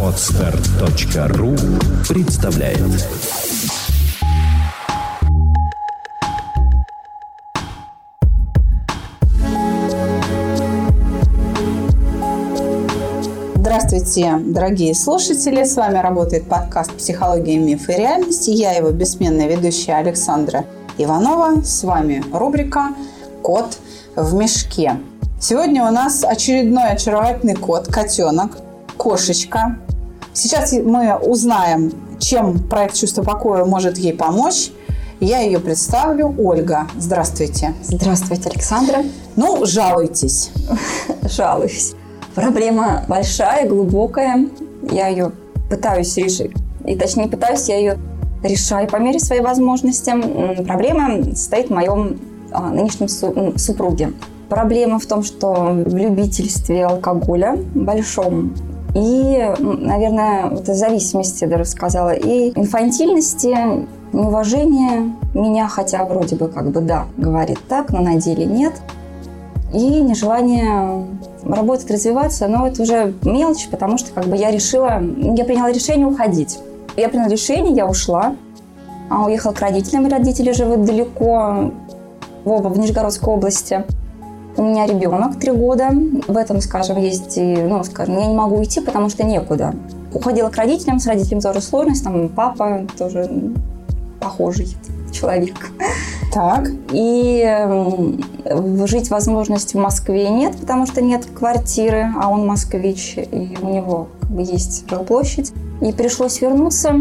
Отстар.ру 0.00 1.56
представляет 2.08 2.78
Здравствуйте, 13.56 14.38
дорогие 14.44 14.94
слушатели! 14.94 15.64
С 15.64 15.74
вами 15.74 15.98
работает 15.98 16.48
подкаст 16.48 16.92
«Психология, 16.92 17.56
миф 17.56 17.88
и 17.88 17.92
реальность». 17.94 18.46
Я 18.46 18.70
его 18.72 18.92
бессменная 18.92 19.48
ведущая 19.48 19.94
Александра 19.94 20.64
Иванова. 20.96 21.64
С 21.64 21.82
вами 21.82 22.22
рубрика 22.32 22.90
«Кот 23.42 23.78
в 24.14 24.34
мешке». 24.34 24.96
Сегодня 25.46 25.86
у 25.86 25.90
нас 25.90 26.24
очередной 26.24 26.92
очаровательный 26.92 27.54
кот, 27.54 27.86
котенок, 27.88 28.56
кошечка. 28.96 29.76
Сейчас 30.32 30.72
мы 30.72 31.18
узнаем, 31.18 31.92
чем 32.18 32.66
проект 32.66 32.94
«Чувство 32.94 33.22
покоя» 33.22 33.66
может 33.66 33.98
ей 33.98 34.14
помочь. 34.14 34.70
Я 35.20 35.40
ее 35.40 35.58
представлю. 35.58 36.34
Ольга, 36.38 36.86
здравствуйте. 36.96 37.74
Здравствуйте, 37.82 38.48
Александра. 38.48 39.04
Ну, 39.36 39.66
жалуйтесь. 39.66 40.50
Жалуюсь. 41.28 41.92
Проблема 42.34 43.04
большая, 43.06 43.68
глубокая. 43.68 44.48
Я 44.90 45.08
ее 45.08 45.30
пытаюсь 45.68 46.16
решить. 46.16 46.52
И 46.86 46.96
точнее 46.96 47.28
пытаюсь, 47.28 47.68
я 47.68 47.76
ее 47.76 47.98
решаю 48.42 48.88
по 48.88 48.96
мере 48.96 49.20
своей 49.20 49.42
возможности. 49.42 50.10
Проблема 50.62 51.22
состоит 51.34 51.68
в 51.68 51.74
моем 51.74 52.18
а, 52.50 52.70
нынешнем 52.70 53.08
супруге. 53.58 54.14
Проблема 54.54 55.00
в 55.00 55.06
том, 55.06 55.24
что 55.24 55.52
в 55.52 55.96
любительстве 55.96 56.86
алкоголя 56.86 57.58
большом 57.74 58.54
и, 58.94 59.52
наверное, 59.58 60.48
вот 60.48 60.66
зависимости, 60.66 61.42
я 61.42 61.50
даже 61.50 61.64
сказала, 61.64 62.10
и 62.10 62.52
инфантильности, 62.56 63.52
неуважение 64.12 65.12
меня, 65.34 65.66
хотя 65.66 66.04
вроде 66.04 66.36
бы 66.36 66.46
как 66.46 66.70
бы 66.70 66.82
да, 66.82 67.06
говорит 67.16 67.58
так, 67.68 67.90
но 67.90 68.00
на 68.00 68.14
деле 68.14 68.44
нет. 68.44 68.74
И 69.72 70.00
нежелание 70.00 71.04
работать, 71.42 71.90
развиваться, 71.90 72.46
но 72.46 72.68
это 72.68 72.80
уже 72.82 73.12
мелочь, 73.24 73.66
потому 73.68 73.98
что 73.98 74.12
как 74.12 74.26
бы 74.26 74.36
я 74.36 74.52
решила, 74.52 75.02
я 75.34 75.44
приняла 75.44 75.72
решение 75.72 76.06
уходить. 76.06 76.60
Я 76.96 77.08
приняла 77.08 77.28
решение, 77.28 77.74
я 77.74 77.88
ушла, 77.88 78.36
а 79.10 79.24
уехала 79.24 79.52
к 79.52 79.58
родителям, 79.58 80.06
родители 80.06 80.52
живут 80.52 80.84
далеко, 80.84 81.72
в 82.44 82.50
оба 82.52 82.68
в 82.68 82.78
Нижегородской 82.78 83.34
области. 83.34 83.82
У 84.56 84.62
меня 84.62 84.86
ребенок 84.86 85.38
три 85.38 85.50
года. 85.50 85.90
В 86.28 86.36
этом, 86.36 86.60
скажем, 86.60 86.98
есть, 86.98 87.36
ну, 87.36 87.82
скажем, 87.84 88.18
я 88.18 88.26
не 88.26 88.34
могу 88.34 88.62
идти, 88.62 88.80
потому 88.80 89.08
что 89.08 89.24
некуда. 89.24 89.74
Уходила 90.12 90.48
к 90.48 90.56
родителям, 90.56 91.00
с 91.00 91.06
родителями 91.06 91.40
тоже 91.40 91.60
сложность, 91.60 92.04
там 92.04 92.28
папа 92.28 92.86
тоже 92.96 93.28
похожий 94.20 94.76
человек. 95.12 95.54
Так. 96.32 96.68
И 96.92 97.44
жить 98.86 99.10
возможности 99.10 99.76
в 99.76 99.80
Москве 99.80 100.28
нет, 100.30 100.56
потому 100.56 100.86
что 100.86 101.00
нет 101.02 101.26
квартиры, 101.26 102.12
а 102.20 102.28
он 102.28 102.46
москвич, 102.46 103.16
и 103.16 103.56
у 103.60 103.68
него 103.68 104.08
как 104.20 104.30
бы 104.30 104.42
есть 104.42 104.88
жилплощадь. 104.88 105.52
И 105.80 105.92
пришлось 105.92 106.40
вернуться. 106.40 106.94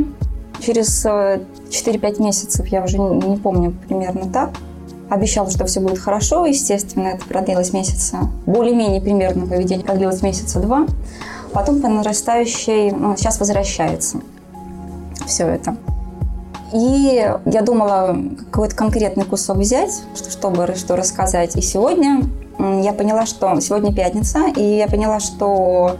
Через 0.60 1.06
4-5 1.06 1.50
э, 1.72 2.24
месяцев, 2.24 2.68
я 2.68 2.84
уже 2.84 2.98
не 2.98 3.38
помню 3.38 3.74
примерно 3.88 4.32
так, 4.32 4.52
обещал, 5.14 5.50
что 5.50 5.66
все 5.66 5.80
будет 5.80 6.00
хорошо. 6.00 6.46
Естественно, 6.46 7.10
это 7.10 7.26
продлилось 7.26 7.74
месяца, 7.74 8.30
более-менее 8.46 9.02
примерно 9.02 9.46
поведение 9.46 9.86
продлилось 9.86 10.22
месяца 10.22 10.60
два. 10.60 10.86
Потом 11.54 11.82
по 11.82 11.88
нарастающей, 11.88 12.92
ну, 12.92 13.16
сейчас 13.16 13.40
возвращается 13.40 14.22
все 15.26 15.48
это. 15.48 15.76
И 16.74 17.32
я 17.46 17.62
думала 17.62 18.18
какой-то 18.52 18.76
конкретный 18.76 19.26
кусок 19.26 19.58
взять, 19.58 20.02
чтобы 20.30 20.74
что 20.76 20.96
рассказать. 20.96 21.56
И 21.56 21.62
сегодня 21.62 22.24
я 22.58 22.94
поняла, 22.94 23.28
что 23.28 23.60
сегодня 23.60 23.94
пятница, 23.94 24.48
и 24.56 24.78
я 24.78 24.88
поняла, 24.88 25.20
что 25.20 25.98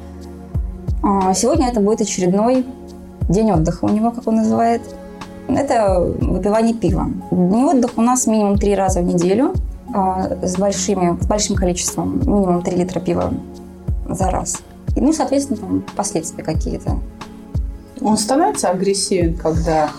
а, 1.04 1.34
сегодня 1.36 1.68
это 1.68 1.80
будет 1.80 2.02
очередной 2.02 2.66
день 3.30 3.52
отдыха 3.52 3.86
у 3.86 3.90
него, 3.90 4.12
как 4.12 4.28
он 4.28 4.38
называет 4.38 4.82
это 5.48 6.00
выпивание 6.00 6.74
пива. 6.74 7.08
Дни 7.32 7.64
отдых 7.64 7.92
у 7.98 8.02
нас 8.02 8.28
минимум 8.28 8.58
три 8.58 8.76
раза 8.76 9.02
в 9.02 9.04
неделю 9.04 9.54
а, 9.94 10.38
с, 10.42 10.58
большими, 10.58 11.18
с 11.22 11.26
большим 11.28 11.56
количеством, 11.56 12.20
минимум 12.22 12.62
3 12.62 12.76
литра 12.76 13.00
пива 13.00 13.34
за 14.10 14.30
раз. 14.30 14.62
И, 14.96 15.02
ну, 15.02 15.14
соответственно, 15.14 15.60
там 15.60 15.84
последствия 15.96 16.44
какие-то. 16.44 16.98
Он 18.02 18.18
становится 18.18 18.70
агрессивен, 18.70 19.36
когда... 19.36 19.90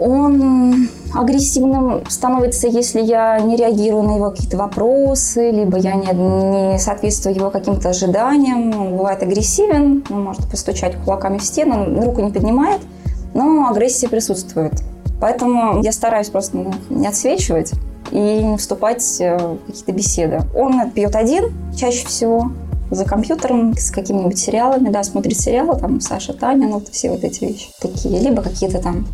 Он 0.00 0.88
агрессивным 1.14 2.02
становится, 2.08 2.66
если 2.66 3.00
я 3.00 3.38
не 3.38 3.54
реагирую 3.54 4.02
на 4.02 4.16
его 4.16 4.30
какие-то 4.30 4.56
вопросы, 4.56 5.52
либо 5.52 5.78
я 5.78 5.94
не, 5.94 6.10
не 6.12 6.78
соответствую 6.80 7.36
его 7.36 7.50
каким-то 7.50 7.90
ожиданиям. 7.90 8.74
Он 8.74 8.96
бывает 8.96 9.22
агрессивен, 9.22 10.02
он 10.10 10.24
может 10.24 10.50
постучать 10.50 10.96
кулаками 10.96 11.38
в 11.38 11.44
стену, 11.44 12.02
руку 12.02 12.22
не 12.22 12.30
поднимает– 12.30 12.80
но 13.34 13.68
агрессия 13.68 14.08
присутствует. 14.08 14.72
Поэтому 15.20 15.82
я 15.82 15.92
стараюсь 15.92 16.28
просто 16.28 16.72
не 16.90 17.06
отсвечивать 17.06 17.72
и 18.10 18.18
не 18.18 18.56
вступать 18.56 19.20
э, 19.20 19.36
в 19.36 19.58
какие-то 19.66 19.92
беседы. 19.92 20.40
Он 20.54 20.90
пьет 20.90 21.16
один 21.16 21.52
чаще 21.76 22.06
всего 22.06 22.52
за 22.90 23.04
компьютером 23.04 23.76
с 23.76 23.90
какими-нибудь 23.90 24.38
сериалами, 24.38 24.90
да, 24.90 25.02
смотрит 25.02 25.38
сериалы, 25.38 25.78
там, 25.78 26.00
Саша, 26.00 26.32
Таня, 26.32 26.68
ну, 26.68 26.74
вот 26.74 26.88
все 26.88 27.10
вот 27.10 27.24
эти 27.24 27.44
вещи 27.44 27.70
такие. 27.80 28.20
Либо 28.20 28.42
какие-то 28.42 28.80
там, 28.80 29.06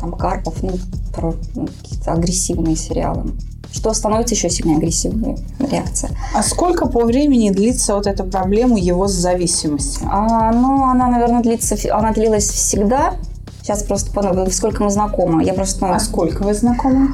там, 0.00 0.12
Карпов, 0.12 0.62
ну, 0.62 0.72
про 1.14 1.34
ну, 1.54 1.68
какие-то 1.82 2.12
агрессивные 2.12 2.76
сериалы 2.76 3.32
что 3.72 3.94
становится 3.94 4.34
еще 4.34 4.50
сильнее 4.50 4.76
агрессивной 4.76 5.38
реакция. 5.58 6.10
А 6.34 6.42
сколько 6.42 6.86
по 6.86 7.04
времени 7.04 7.50
длится 7.50 7.94
вот 7.94 8.06
эта 8.06 8.22
проблема 8.22 8.78
его 8.78 9.08
с 9.08 9.12
зависимостью? 9.12 10.06
А, 10.10 10.52
ну, 10.52 10.84
она, 10.84 11.08
наверное, 11.08 11.42
длится, 11.42 11.76
она 11.90 12.12
длилась 12.12 12.50
всегда, 12.50 13.14
Сейчас 13.62 13.84
просто 13.84 14.12
понял, 14.12 14.50
сколько 14.50 14.82
мы 14.82 14.90
знакомы. 14.90 15.44
Я 15.44 15.54
просто... 15.54 15.94
А 15.94 16.00
сколько 16.00 16.42
вы 16.42 16.52
знакомы? 16.52 17.10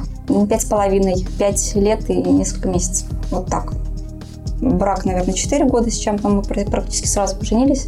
Пять 0.49 0.63
с 0.63 0.65
половиной. 0.65 1.25
Пять 1.37 1.75
лет 1.75 2.09
и 2.09 2.15
несколько 2.15 2.69
месяцев. 2.69 3.07
Вот 3.29 3.47
так. 3.47 3.73
Брак, 4.59 5.05
наверное, 5.05 5.35
четыре 5.35 5.65
года 5.65 5.91
с 5.91 5.95
чем-то. 5.95 6.27
Мы 6.27 6.41
практически 6.41 7.07
сразу 7.07 7.35
поженились. 7.35 7.87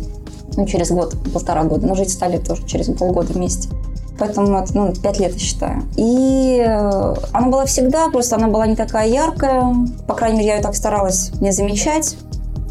Ну, 0.55 0.67
через 0.67 0.91
год, 0.91 1.15
полтора 1.33 1.63
года. 1.63 1.87
Но 1.87 1.95
жить 1.95 2.11
стали 2.11 2.37
тоже 2.37 2.65
через 2.67 2.85
полгода 2.85 3.33
вместе. 3.33 3.69
Поэтому 4.19 4.55
это, 4.59 4.77
ну, 4.77 4.93
пять 4.93 5.19
лет, 5.19 5.33
я 5.33 5.39
считаю. 5.39 5.83
И 5.95 6.63
э, 6.63 7.15
она 7.31 7.47
была 7.47 7.65
всегда, 7.65 8.09
просто 8.09 8.35
она 8.35 8.47
была 8.47 8.67
не 8.67 8.75
такая 8.75 9.09
яркая. 9.09 9.75
По 10.07 10.13
крайней 10.13 10.37
мере, 10.37 10.49
я 10.49 10.55
ее 10.57 10.61
так 10.61 10.75
старалась 10.75 11.31
не 11.41 11.51
замечать. 11.51 12.15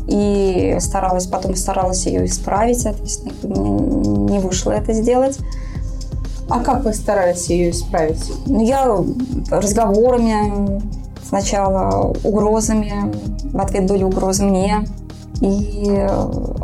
И 0.07 0.77
старалась, 0.79 1.27
потом 1.27 1.57
старалась 1.57 2.07
ее 2.07 2.27
исправить, 2.27 2.81
соответственно, 2.81 3.33
у 3.43 3.49
меня 3.49 4.37
не 4.37 4.39
вышло 4.39 4.71
это 4.71 4.93
сделать. 4.93 5.39
А 6.51 6.61
как 6.61 6.85
вы 6.85 6.93
старались 6.93 7.49
ее 7.49 7.71
исправить? 7.71 8.33
Ну, 8.47 8.65
я 8.65 8.87
разговорами, 9.51 10.83
сначала 11.27 12.13
угрозами, 12.25 12.93
в 13.45 13.61
ответ 13.61 13.87
были 13.87 14.03
угрозы 14.03 14.45
мне, 14.45 14.85
и 15.41 16.07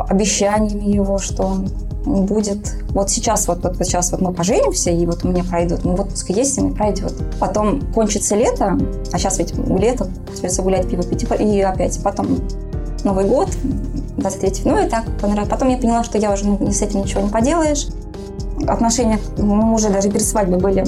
обещаниями 0.09 0.93
его, 0.93 1.17
что 1.17 1.43
он 1.43 1.69
будет. 2.05 2.75
Вот 2.89 3.09
сейчас, 3.09 3.47
вот, 3.47 3.63
вот, 3.63 3.77
вот 3.77 3.85
сейчас 3.85 4.11
вот 4.11 4.21
мы 4.21 4.33
поженимся, 4.33 4.91
и 4.91 5.05
вот 5.05 5.23
меня 5.23 5.43
пройдут, 5.43 5.83
ну 5.83 5.95
вот 5.95 6.09
пускай 6.09 6.35
есть, 6.35 6.57
и 6.57 6.61
мне 6.61 6.75
пройдет. 6.75 7.13
Потом 7.39 7.81
кончится 7.93 8.35
лето, 8.35 8.77
а 9.11 9.17
сейчас 9.17 9.39
ведь 9.39 9.53
лето, 9.55 10.07
хочется 10.35 10.61
гулять, 10.61 10.89
пиво 10.89 11.03
пить, 11.03 11.25
и 11.39 11.61
опять 11.61 11.99
потом 12.03 12.39
Новый 13.03 13.25
год, 13.25 13.49
23 14.17 14.63
ну 14.65 14.85
и 14.85 14.89
так 14.89 15.05
понравилось. 15.21 15.49
Потом 15.49 15.69
я 15.69 15.77
поняла, 15.77 16.03
что 16.03 16.17
я 16.17 16.33
уже 16.33 16.45
ну, 16.45 16.71
с 16.71 16.81
этим 16.81 17.01
ничего 17.01 17.21
не 17.21 17.29
поделаешь 17.29 17.87
отношения 18.65 19.19
мы 19.37 19.73
уже 19.73 19.89
даже 19.89 20.09
перед 20.09 20.25
свадьбой 20.25 20.59
были 20.59 20.85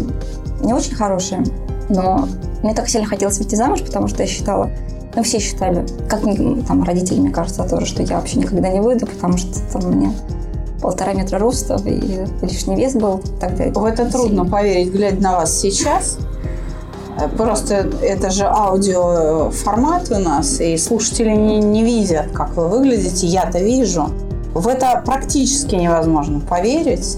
не 0.63 0.73
очень 0.73 0.95
хорошие, 0.95 1.43
но 1.89 2.27
мне 2.63 2.73
так 2.73 2.89
сильно 2.89 3.07
хотелось 3.07 3.37
выйти 3.37 3.55
замуж, 3.55 3.81
потому 3.81 4.07
что 4.07 4.23
я 4.23 4.27
считала, 4.27 4.69
ну, 5.15 5.23
все 5.23 5.39
считали, 5.39 5.85
как 6.07 6.21
там 6.67 6.83
родители, 6.83 7.19
мне 7.19 7.31
кажется, 7.31 7.63
тоже, 7.63 7.85
что 7.85 8.03
я 8.03 8.17
вообще 8.17 8.39
никогда 8.39 8.69
не 8.69 8.81
выйду, 8.81 9.05
потому 9.05 9.37
что 9.37 9.59
там 9.71 9.85
у 9.85 9.89
меня 9.89 10.11
полтора 10.81 11.13
метра 11.13 11.39
роста 11.39 11.79
и 11.85 12.25
лишний 12.41 12.75
вес 12.75 12.93
был 12.93 13.21
тогда. 13.39 13.65
В 13.79 13.85
это 13.85 14.05
трудно 14.11 14.45
поверить, 14.45 14.91
глядя 14.91 15.21
на 15.21 15.37
вас 15.37 15.59
сейчас. 15.59 16.17
Просто 17.37 17.89
это 18.01 18.29
же 18.29 18.45
аудиоформат 18.45 20.09
у 20.09 20.19
нас, 20.19 20.61
и 20.61 20.77
слушатели 20.77 21.31
не, 21.31 21.59
не 21.59 21.83
видят, 21.83 22.31
как 22.31 22.55
вы 22.55 22.69
выглядите. 22.69 23.27
Я-то 23.27 23.59
вижу. 23.59 24.09
В 24.53 24.67
это 24.67 25.01
практически 25.05 25.75
невозможно 25.75 26.39
поверить. 26.39 27.17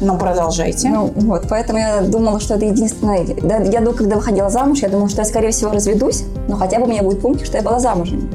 Ну, 0.00 0.16
продолжайте. 0.16 0.88
Ну, 0.88 1.12
вот, 1.14 1.44
поэтому 1.48 1.78
я 1.78 2.00
думала, 2.00 2.40
что 2.40 2.54
это 2.54 2.64
единственное... 2.64 3.24
Да, 3.42 3.58
я, 3.58 3.80
когда 3.92 4.16
выходила 4.16 4.48
замуж, 4.48 4.78
я 4.80 4.88
думала, 4.88 5.08
что 5.08 5.20
я, 5.20 5.24
скорее 5.26 5.50
всего, 5.50 5.72
разведусь, 5.72 6.24
но 6.48 6.56
хотя 6.56 6.78
бы 6.78 6.86
у 6.86 6.88
меня 6.88 7.02
будет 7.02 7.20
пункт, 7.20 7.44
что 7.44 7.58
я 7.58 7.62
была 7.62 7.80
замужем. 7.80 8.30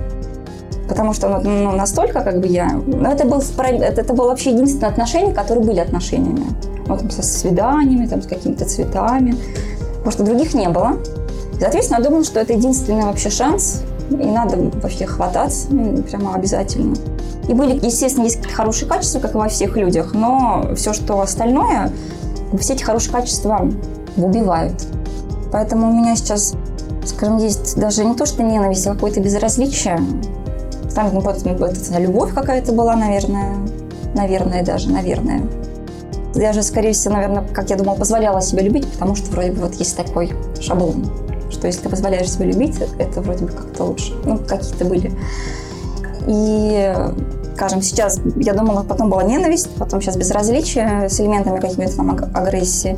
Потому 0.88 1.14
что 1.14 1.28
ну, 1.28 1.50
ну 1.50 1.72
настолько 1.72 2.22
как 2.22 2.40
бы 2.40 2.48
я... 2.48 2.70
Ну, 2.86 3.10
это, 3.10 3.26
был, 3.26 3.42
это, 3.42 4.02
это 4.02 4.14
было 4.14 4.28
вообще 4.28 4.52
единственное 4.52 4.90
отношение, 4.90 5.34
которые 5.34 5.66
были 5.66 5.80
отношениями. 5.80 6.46
Вот 6.86 7.00
там, 7.00 7.10
со 7.10 7.24
свиданиями, 7.24 8.06
там, 8.06 8.22
с 8.22 8.28
какими-то 8.28 8.66
цветами. 8.66 9.36
Потому 9.96 10.12
что 10.12 10.24
других 10.24 10.54
не 10.54 10.70
было. 10.70 10.98
Соответственно, 11.60 11.98
я 11.98 12.04
думала, 12.04 12.24
что 12.24 12.40
это 12.40 12.54
единственный 12.54 13.06
вообще 13.06 13.32
шанс, 13.32 13.82
и 14.10 14.16
надо 14.16 14.58
вообще 14.82 15.06
хвататься, 15.06 15.68
ну, 15.70 16.02
прямо 16.04 16.36
обязательно. 16.36 16.96
И 17.48 17.54
были, 17.54 17.74
естественно, 17.86 18.26
есть 18.26 18.46
хорошие 18.52 18.88
качества, 18.88 19.20
как 19.20 19.36
и 19.36 19.38
во 19.38 19.48
всех 19.48 19.78
людях, 19.78 20.14
но 20.14 20.74
все, 20.76 20.94
что 20.94 21.20
остальное, 21.22 21.92
все 22.60 22.74
эти 22.74 22.84
хорошие 22.84 23.12
качества 23.12 23.68
убивают. 24.18 24.86
Поэтому 25.52 25.90
у 25.90 25.94
меня 25.94 26.16
сейчас, 26.16 26.54
скажем, 27.06 27.38
есть 27.38 27.78
даже 27.78 28.04
не 28.04 28.16
то, 28.16 28.26
что 28.26 28.44
ненависть, 28.44 28.88
а 28.88 28.94
какое-то 28.94 29.20
безразличие. 29.20 30.00
Там 30.94 31.10
ну, 31.14 31.20
вот, 31.20 31.38
это 31.38 32.00
любовь 32.00 32.34
какая-то 32.34 32.72
была, 32.72 32.96
наверное. 32.96 33.56
Наверное, 34.16 34.64
даже, 34.64 34.90
наверное. 34.90 35.44
Я 36.36 36.52
же, 36.52 36.64
скорее 36.64 36.94
всего, 36.94 37.14
наверное, 37.14 37.46
как 37.54 37.70
я 37.70 37.78
думала, 37.78 37.96
позволяла 37.96 38.42
себя 38.42 38.62
любить, 38.62 38.88
потому 38.92 39.16
что 39.16 39.32
вроде 39.32 39.52
бы 39.52 39.62
вот 39.62 39.76
есть 39.76 39.96
такой 39.96 40.34
шаблон, 40.60 41.06
что 41.56 41.68
если 41.68 41.82
ты 41.82 41.90
позволяешь 41.90 42.30
себе 42.30 42.46
любить, 42.46 42.76
это 43.00 43.22
вроде 43.22 43.46
бы 43.46 43.52
как-то 43.52 43.86
лучше. 43.86 44.14
Ну, 44.26 44.38
какие-то 44.38 44.86
были. 44.86 45.12
И, 46.28 46.94
скажем, 47.56 47.82
сейчас, 47.82 48.20
я 48.36 48.54
думала, 48.54 48.84
потом 48.84 49.10
была 49.10 49.24
ненависть, 49.24 49.70
потом 49.78 50.02
сейчас 50.02 50.18
безразличие 50.18 51.10
с 51.10 51.20
элементами 51.20 51.60
какими-то 51.60 51.96
там 51.96 52.18
агрессии. 52.34 52.98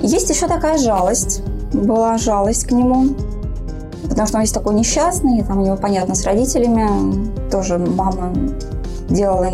И 0.00 0.06
есть 0.06 0.30
еще 0.30 0.46
такая 0.46 0.78
жалость. 0.78 1.42
Была 1.72 2.16
жалость 2.16 2.66
к 2.66 2.72
нему, 2.72 3.08
потому 4.08 4.26
что 4.26 4.36
он 4.36 4.42
есть 4.42 4.54
такой 4.54 4.74
несчастный, 4.74 5.42
там 5.42 5.60
у 5.60 5.64
него, 5.64 5.76
понятно, 5.76 6.14
с 6.14 6.24
родителями, 6.24 7.30
тоже 7.50 7.78
мама 7.78 8.32
делала 9.08 9.50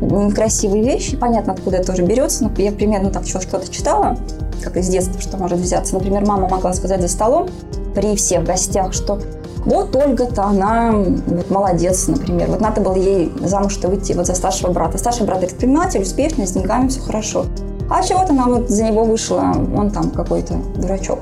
некрасивые 0.00 0.84
вещи, 0.84 1.16
понятно, 1.16 1.52
откуда 1.52 1.76
это 1.76 1.88
тоже 1.88 2.02
берется, 2.02 2.44
но 2.44 2.50
я 2.56 2.72
примерно 2.72 3.10
так 3.10 3.26
что-то 3.26 3.70
читала, 3.70 4.16
как 4.64 4.76
из 4.76 4.88
детства, 4.88 5.20
что 5.20 5.36
может 5.36 5.58
взяться. 5.58 5.94
Например, 5.94 6.26
мама 6.26 6.48
могла 6.48 6.72
сказать 6.72 7.00
за 7.00 7.08
столом 7.08 7.48
при 7.94 8.16
всех 8.16 8.44
гостях, 8.44 8.92
что 8.92 9.20
вот 9.64 9.94
Ольга-то, 9.96 10.44
она 10.44 10.92
вот 10.92 11.50
молодец, 11.50 12.06
например. 12.06 12.48
Вот 12.50 12.60
надо 12.60 12.80
было 12.80 12.96
ей 12.96 13.32
замуж-то 13.40 13.88
выйти 13.88 14.12
вот 14.12 14.26
за 14.26 14.34
старшего 14.34 14.72
брата. 14.72 14.98
Старший 14.98 15.26
брат 15.26 15.40
предприниматель, 15.40 16.02
успешный, 16.02 16.46
с 16.46 16.52
деньгами, 16.52 16.88
все 16.88 17.00
хорошо. 17.00 17.46
А 17.90 18.02
чего-то 18.02 18.32
она 18.32 18.46
вот 18.46 18.68
за 18.68 18.84
него 18.84 19.04
вышла, 19.04 19.52
он 19.76 19.90
там 19.90 20.10
какой-то 20.10 20.54
дурачок. 20.76 21.20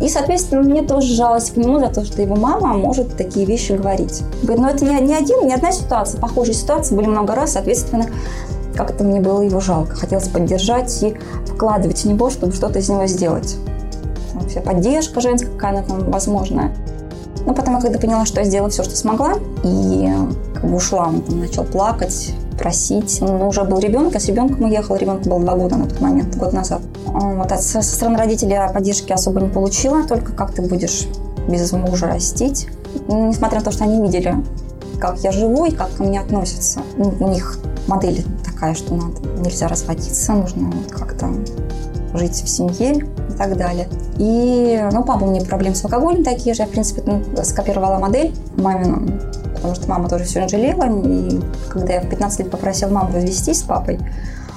И, 0.00 0.08
соответственно, 0.08 0.62
мне 0.62 0.82
тоже 0.82 1.14
жалость 1.14 1.52
к 1.52 1.56
нему 1.58 1.78
за 1.78 1.88
то, 1.88 2.04
что 2.04 2.22
его 2.22 2.34
мама 2.34 2.72
может 2.72 3.16
такие 3.16 3.44
вещи 3.44 3.72
говорить. 3.72 4.22
Говорит, 4.42 4.62
но 4.62 4.70
это 4.70 4.84
не, 4.84 4.98
не 5.00 5.14
один, 5.14 5.46
не 5.46 5.52
одна 5.52 5.72
ситуация. 5.72 6.18
Похожие 6.18 6.54
ситуации 6.54 6.94
были 6.94 7.06
много 7.06 7.34
раз, 7.34 7.52
соответственно, 7.52 8.06
как-то 8.76 9.04
мне 9.04 9.20
было 9.20 9.42
его 9.42 9.60
жалко. 9.60 9.96
Хотелось 9.96 10.28
поддержать 10.28 11.02
и 11.02 11.16
вкладывать 11.46 12.02
в 12.02 12.04
него, 12.06 12.30
чтобы 12.30 12.52
что-то 12.52 12.78
из 12.78 12.88
него 12.88 13.06
сделать. 13.06 13.56
Вся 14.48 14.60
поддержка 14.60 15.20
женская, 15.20 15.50
какая 15.50 15.70
она 15.72 15.82
там 15.82 16.10
возможная. 16.10 16.74
Но 17.46 17.54
потом 17.54 17.76
я 17.76 17.80
когда 17.80 17.98
поняла, 17.98 18.26
что 18.26 18.40
я 18.40 18.46
сделала 18.46 18.70
все, 18.70 18.82
что 18.82 18.96
смогла, 18.96 19.34
и 19.64 20.12
как 20.54 20.64
бы 20.64 20.76
ушла, 20.76 21.08
он 21.08 21.22
там 21.22 21.40
начал 21.40 21.64
плакать, 21.64 22.34
просить. 22.58 23.22
Он 23.22 23.42
уже 23.42 23.64
был 23.64 23.78
ребенок, 23.78 24.14
я 24.14 24.20
с 24.20 24.26
ребенком 24.26 24.64
уехала, 24.64 24.96
ребенку 24.96 25.28
было 25.28 25.40
два 25.40 25.54
года 25.54 25.76
на 25.76 25.86
тот 25.86 26.00
момент, 26.00 26.36
год 26.36 26.52
назад. 26.52 26.82
Вот, 27.06 27.50
от, 27.50 27.62
со 27.62 27.82
стороны 27.82 28.18
родителей 28.18 28.52
я 28.52 28.68
поддержки 28.68 29.12
особо 29.12 29.40
не 29.40 29.48
получила, 29.48 30.04
только 30.04 30.32
как 30.32 30.52
ты 30.52 30.62
будешь 30.62 31.06
без 31.48 31.72
мужа 31.72 32.06
растить. 32.06 32.68
Несмотря 33.08 33.58
на 33.58 33.64
то, 33.64 33.72
что 33.72 33.84
они 33.84 34.02
видели, 34.02 34.34
как 35.00 35.18
я 35.20 35.32
живу 35.32 35.64
и 35.64 35.70
как 35.70 35.94
ко 35.94 36.04
мне 36.04 36.20
относятся. 36.20 36.80
Ну, 36.96 37.14
у 37.18 37.28
них 37.28 37.58
модель 37.86 38.24
такая, 38.60 38.74
что 38.74 38.94
надо, 38.94 39.26
нельзя 39.38 39.68
разводиться, 39.68 40.34
нужно 40.34 40.70
как-то 40.90 41.30
жить 42.12 42.42
в 42.42 42.48
семье 42.48 42.98
и 42.98 43.32
так 43.38 43.56
далее. 43.56 43.88
И, 44.18 44.86
ну, 44.92 45.02
папа 45.02 45.24
у 45.24 45.30
меня 45.30 45.42
проблемы 45.42 45.74
с 45.74 45.82
алкоголем 45.82 46.22
такие 46.22 46.54
же. 46.54 46.62
Я, 46.62 46.68
в 46.68 46.70
принципе, 46.70 47.02
ну, 47.06 47.22
скопировала 47.42 47.98
модель 47.98 48.34
мамину, 48.58 49.18
потому 49.54 49.74
что 49.74 49.88
мама 49.88 50.10
тоже 50.10 50.24
все 50.24 50.46
жалела. 50.46 50.84
И 51.06 51.40
когда 51.70 51.94
я 51.94 52.00
в 52.02 52.10
15 52.10 52.40
лет 52.40 52.50
попросила 52.50 52.90
маму 52.90 53.14
развестись 53.14 53.60
с 53.60 53.62
папой, 53.62 53.98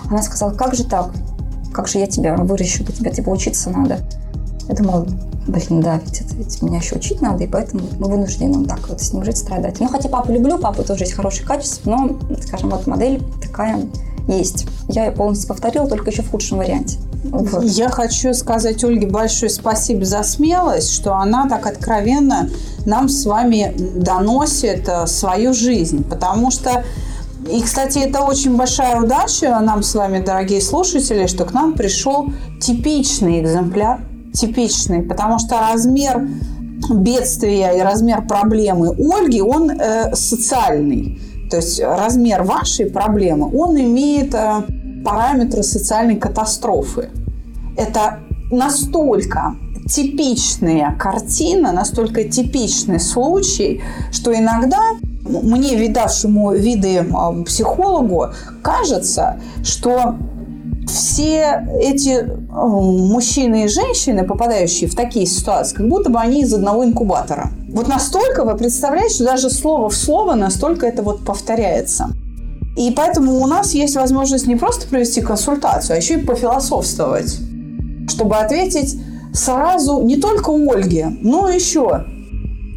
она 0.09 0.21
сказала, 0.21 0.51
как 0.51 0.75
же 0.75 0.83
так? 0.83 1.11
Как 1.71 1.87
же 1.87 1.99
я 1.99 2.07
тебя 2.07 2.35
выращу? 2.35 2.83
Тебе 2.83 3.09
типа 3.09 3.29
учиться 3.29 3.69
надо. 3.69 3.99
Я 4.69 4.75
думала, 4.75 5.05
блин, 5.47 5.81
да, 5.81 5.99
ведь 6.03 6.21
это 6.21 6.35
ведь 6.35 6.61
меня 6.61 6.77
еще 6.77 6.95
учить 6.95 7.21
надо, 7.21 7.43
и 7.43 7.47
поэтому 7.47 7.83
мы 7.99 8.07
вынуждены 8.07 8.65
так 8.65 8.87
вот 8.89 9.01
с 9.01 9.13
ним 9.13 9.23
жить, 9.23 9.37
страдать. 9.37 9.79
Ну, 9.79 9.87
хотя 9.87 10.09
папу 10.09 10.31
люблю, 10.31 10.57
папа 10.57 10.83
тоже 10.83 11.03
есть 11.03 11.13
хорошие 11.13 11.45
качества, 11.45 11.91
но, 11.91 12.17
скажем, 12.41 12.69
вот 12.69 12.87
модель 12.87 13.21
такая 13.41 13.85
есть. 14.27 14.67
Я 14.87 15.05
ее 15.05 15.11
полностью 15.11 15.49
повторила, 15.49 15.87
только 15.87 16.11
еще 16.11 16.21
в 16.21 16.31
худшем 16.31 16.59
варианте. 16.59 16.97
Вот. 17.25 17.63
Я 17.63 17.89
хочу 17.89 18.33
сказать 18.33 18.83
Ольге 18.83 19.07
большое 19.07 19.49
спасибо 19.49 20.05
за 20.05 20.23
смелость, 20.23 20.91
что 20.91 21.15
она 21.15 21.47
так 21.47 21.65
откровенно 21.65 22.49
нам 22.85 23.07
с 23.07 23.25
вами 23.25 23.73
доносит 23.95 24.87
э, 24.89 25.07
свою 25.07 25.53
жизнь. 25.53 26.03
Потому 26.03 26.51
что 26.51 26.83
и, 27.49 27.61
кстати, 27.61 27.99
это 27.99 28.21
очень 28.21 28.55
большая 28.55 29.01
удача 29.01 29.59
нам 29.59 29.83
с 29.83 29.95
вами, 29.95 30.23
дорогие 30.23 30.61
слушатели, 30.61 31.27
что 31.27 31.45
к 31.45 31.53
нам 31.53 31.73
пришел 31.73 32.31
типичный 32.61 33.41
экземпляр, 33.41 33.99
типичный, 34.33 35.03
потому 35.03 35.39
что 35.39 35.59
размер 35.59 36.27
бедствия 36.91 37.77
и 37.77 37.81
размер 37.81 38.27
проблемы 38.27 38.89
Ольги, 38.89 39.41
он 39.41 39.69
э, 39.71 40.13
социальный. 40.15 41.19
То 41.49 41.57
есть 41.57 41.79
размер 41.79 42.43
вашей 42.43 42.87
проблемы, 42.87 43.55
он 43.55 43.79
имеет 43.79 44.33
э, 44.33 44.63
параметры 45.05 45.63
социальной 45.63 46.15
катастрофы. 46.15 47.09
Это 47.77 48.19
настолько 48.51 49.55
типичная 49.87 50.95
картина, 50.97 51.71
настолько 51.71 52.23
типичный 52.23 52.99
случай, 52.99 53.81
что 54.11 54.33
иногда 54.33 54.79
мне, 55.25 55.75
видавшему 55.75 56.53
виды 56.53 57.05
а, 57.13 57.31
психологу, 57.43 58.27
кажется, 58.61 59.39
что 59.63 60.15
все 60.93 61.67
эти 61.79 62.29
а, 62.51 62.65
мужчины 62.67 63.65
и 63.65 63.67
женщины, 63.67 64.23
попадающие 64.23 64.89
в 64.89 64.95
такие 64.95 65.25
ситуации, 65.25 65.75
как 65.75 65.87
будто 65.87 66.09
бы 66.09 66.19
они 66.19 66.41
из 66.41 66.53
одного 66.53 66.85
инкубатора. 66.85 67.49
Вот 67.69 67.87
настолько 67.87 68.45
вы 68.45 68.55
представляете, 68.55 69.15
что 69.15 69.25
даже 69.25 69.49
слово 69.49 69.89
в 69.89 69.95
слово 69.95 70.35
настолько 70.35 70.85
это 70.85 71.01
вот 71.01 71.25
повторяется. 71.25 72.09
И 72.77 72.91
поэтому 72.91 73.39
у 73.39 73.47
нас 73.47 73.73
есть 73.73 73.95
возможность 73.95 74.47
не 74.47 74.55
просто 74.55 74.87
провести 74.87 75.21
консультацию, 75.21 75.95
а 75.95 75.97
еще 75.97 76.15
и 76.15 76.23
пофилософствовать, 76.23 77.37
чтобы 78.07 78.35
ответить 78.37 78.97
сразу 79.33 80.01
не 80.01 80.17
только 80.17 80.51
Ольге, 80.51 81.07
но 81.21 81.49
еще 81.49 82.05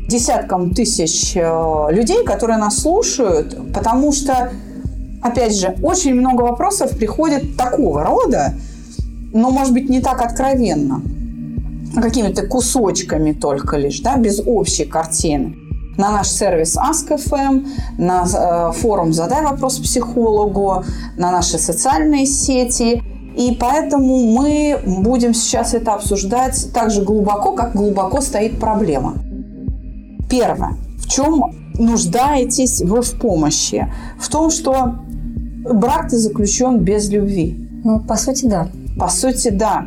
десяткам 0.08 0.72
тысяч 0.72 1.36
э, 1.36 1.86
людей, 1.90 2.24
которые 2.24 2.58
нас 2.58 2.78
слушают, 2.78 3.56
потому 3.72 4.12
что, 4.12 4.50
опять 5.22 5.58
же, 5.58 5.76
очень 5.82 6.14
много 6.14 6.42
вопросов 6.42 6.96
приходит 6.96 7.56
такого 7.56 8.04
рода, 8.04 8.54
но, 9.32 9.50
может 9.50 9.72
быть, 9.72 9.88
не 9.88 10.00
так 10.00 10.22
откровенно, 10.22 11.02
какими-то 11.94 12.46
кусочками 12.46 13.32
только 13.32 13.76
лишь, 13.76 14.00
да, 14.00 14.16
без 14.16 14.40
общей 14.44 14.84
картины 14.84 15.56
на 15.96 16.10
наш 16.10 16.28
сервис 16.28 16.76
Ask.fm, 16.76 17.66
на 17.98 18.24
э, 18.24 18.72
форум 18.72 19.12
«Задай 19.12 19.42
вопрос 19.42 19.78
психологу», 19.78 20.84
на 21.16 21.30
наши 21.30 21.58
социальные 21.58 22.26
сети. 22.26 23.02
И 23.36 23.56
поэтому 23.58 24.24
мы 24.32 24.78
будем 24.86 25.34
сейчас 25.34 25.74
это 25.74 25.94
обсуждать 25.94 26.70
так 26.72 26.90
же 26.90 27.02
глубоко, 27.02 27.52
как 27.52 27.74
глубоко 27.74 28.20
стоит 28.20 28.58
проблема. 28.58 29.14
Первое. 30.30 30.76
В 30.98 31.08
чем 31.08 31.44
нуждаетесь 31.78 32.80
вы 32.80 33.02
в 33.02 33.18
помощи? 33.18 33.92
В 34.18 34.28
том, 34.28 34.50
что 34.50 34.94
брак-то 35.72 36.18
заключен 36.18 36.78
без 36.78 37.10
любви. 37.10 37.56
Ну, 37.84 38.00
по 38.00 38.16
сути, 38.16 38.46
да. 38.46 38.68
По 38.98 39.08
сути, 39.08 39.50
да. 39.50 39.86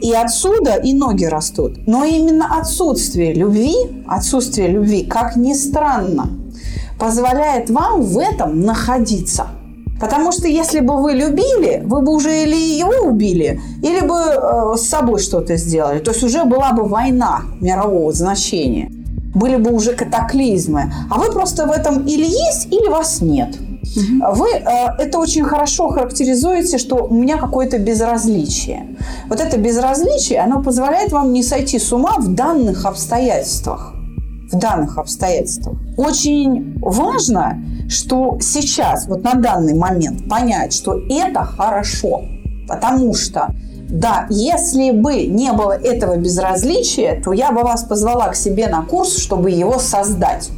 И 0.00 0.12
отсюда 0.12 0.74
и 0.74 0.94
ноги 0.94 1.24
растут. 1.24 1.86
Но 1.86 2.04
именно 2.04 2.58
отсутствие 2.60 3.34
любви, 3.34 3.74
отсутствие 4.06 4.68
любви, 4.68 5.04
как 5.04 5.36
ни 5.36 5.54
странно, 5.54 6.28
позволяет 6.98 7.70
вам 7.70 8.02
в 8.02 8.18
этом 8.18 8.60
находиться. 8.60 9.46
Потому 10.00 10.30
что 10.32 10.46
если 10.46 10.80
бы 10.80 11.00
вы 11.02 11.12
любили, 11.12 11.82
вы 11.84 12.02
бы 12.02 12.12
уже 12.12 12.42
или 12.42 12.78
его 12.78 13.08
убили, 13.08 13.60
или 13.82 14.00
бы 14.06 14.14
э, 14.14 14.76
с 14.76 14.88
собой 14.88 15.20
что-то 15.20 15.56
сделали. 15.56 16.00
То 16.00 16.10
есть 16.10 16.22
уже 16.22 16.44
была 16.44 16.72
бы 16.72 16.84
война 16.84 17.42
мирового 17.60 18.12
значения. 18.12 18.90
Были 19.34 19.56
бы 19.56 19.72
уже 19.72 19.94
катаклизмы. 19.94 20.92
А 21.10 21.18
вы 21.18 21.32
просто 21.32 21.66
в 21.66 21.70
этом 21.70 22.06
или 22.06 22.26
есть, 22.26 22.66
или 22.66 22.88
вас 22.88 23.22
нет. 23.22 23.56
Вы 23.96 24.48
э, 24.50 24.62
это 24.98 25.18
очень 25.18 25.44
хорошо 25.44 25.88
характеризуете, 25.88 26.78
что 26.78 26.96
у 26.96 27.14
меня 27.14 27.38
какое-то 27.38 27.78
безразличие. 27.78 28.96
Вот 29.28 29.40
это 29.40 29.58
безразличие, 29.58 30.40
оно 30.40 30.62
позволяет 30.62 31.12
вам 31.12 31.32
не 31.32 31.42
сойти 31.42 31.78
с 31.78 31.92
ума 31.92 32.16
в 32.18 32.34
данных 32.34 32.84
обстоятельствах. 32.86 33.92
в 34.52 34.58
данных 34.58 34.96
обстоятельствах. 34.98 35.76
Очень 35.96 36.78
важно, 36.80 37.58
что 37.88 38.38
сейчас, 38.40 39.08
вот 39.08 39.24
на 39.24 39.34
данный 39.34 39.74
момент, 39.74 40.28
понять, 40.28 40.72
что 40.72 41.00
это 41.10 41.42
хорошо. 41.44 42.22
Потому 42.68 43.14
что, 43.14 43.48
да, 43.88 44.26
если 44.30 44.90
бы 44.92 45.26
не 45.26 45.52
было 45.52 45.72
этого 45.72 46.16
безразличия, 46.16 47.20
то 47.24 47.32
я 47.32 47.50
бы 47.50 47.62
вас 47.62 47.82
позвала 47.84 48.28
к 48.28 48.36
себе 48.36 48.68
на 48.68 48.82
курс, 48.82 49.16
чтобы 49.18 49.50
его 49.50 49.78
создать. 49.78 50.50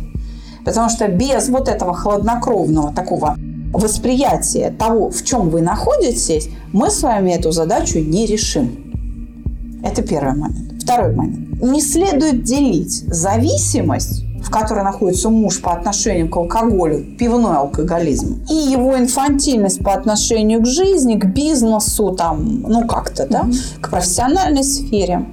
Потому 0.69 0.91
что 0.91 1.09
без 1.09 1.49
вот 1.49 1.67
этого 1.67 1.95
хладнокровного 1.95 2.93
такого 2.93 3.37
восприятия 3.73 4.71
того, 4.71 5.09
в 5.09 5.25
чем 5.25 5.49
вы 5.49 5.63
находитесь, 5.63 6.51
мы 6.75 6.91
с 6.91 7.03
вами 7.03 7.31
эту 7.31 7.53
задачу 7.53 8.01
не 8.01 8.27
решим. 8.27 9.81
Это 9.83 10.03
первый 10.03 10.35
момент. 10.37 10.83
Второй 10.83 11.15
момент. 11.15 11.63
Не 11.63 11.81
следует 11.81 12.43
делить 12.43 13.03
зависимость 13.07 14.25
в 14.43 14.51
которой 14.51 14.85
находится 14.85 15.31
муж 15.31 15.61
по 15.61 15.73
отношению 15.73 16.31
к 16.31 16.37
алкоголю, 16.37 17.05
пивной 17.19 17.57
алкоголизм, 17.57 18.45
и 18.49 18.55
его 18.55 18.97
инфантильность 18.97 19.83
по 19.83 19.93
отношению 19.93 20.63
к 20.63 20.67
жизни, 20.67 21.17
к 21.17 21.25
бизнесу, 21.27 22.13
там, 22.13 22.63
ну 22.63 22.87
как-то, 22.87 23.27
да, 23.27 23.43
mm-hmm. 23.43 23.81
к 23.81 23.91
профессиональной 23.91 24.63
сфере 24.63 25.27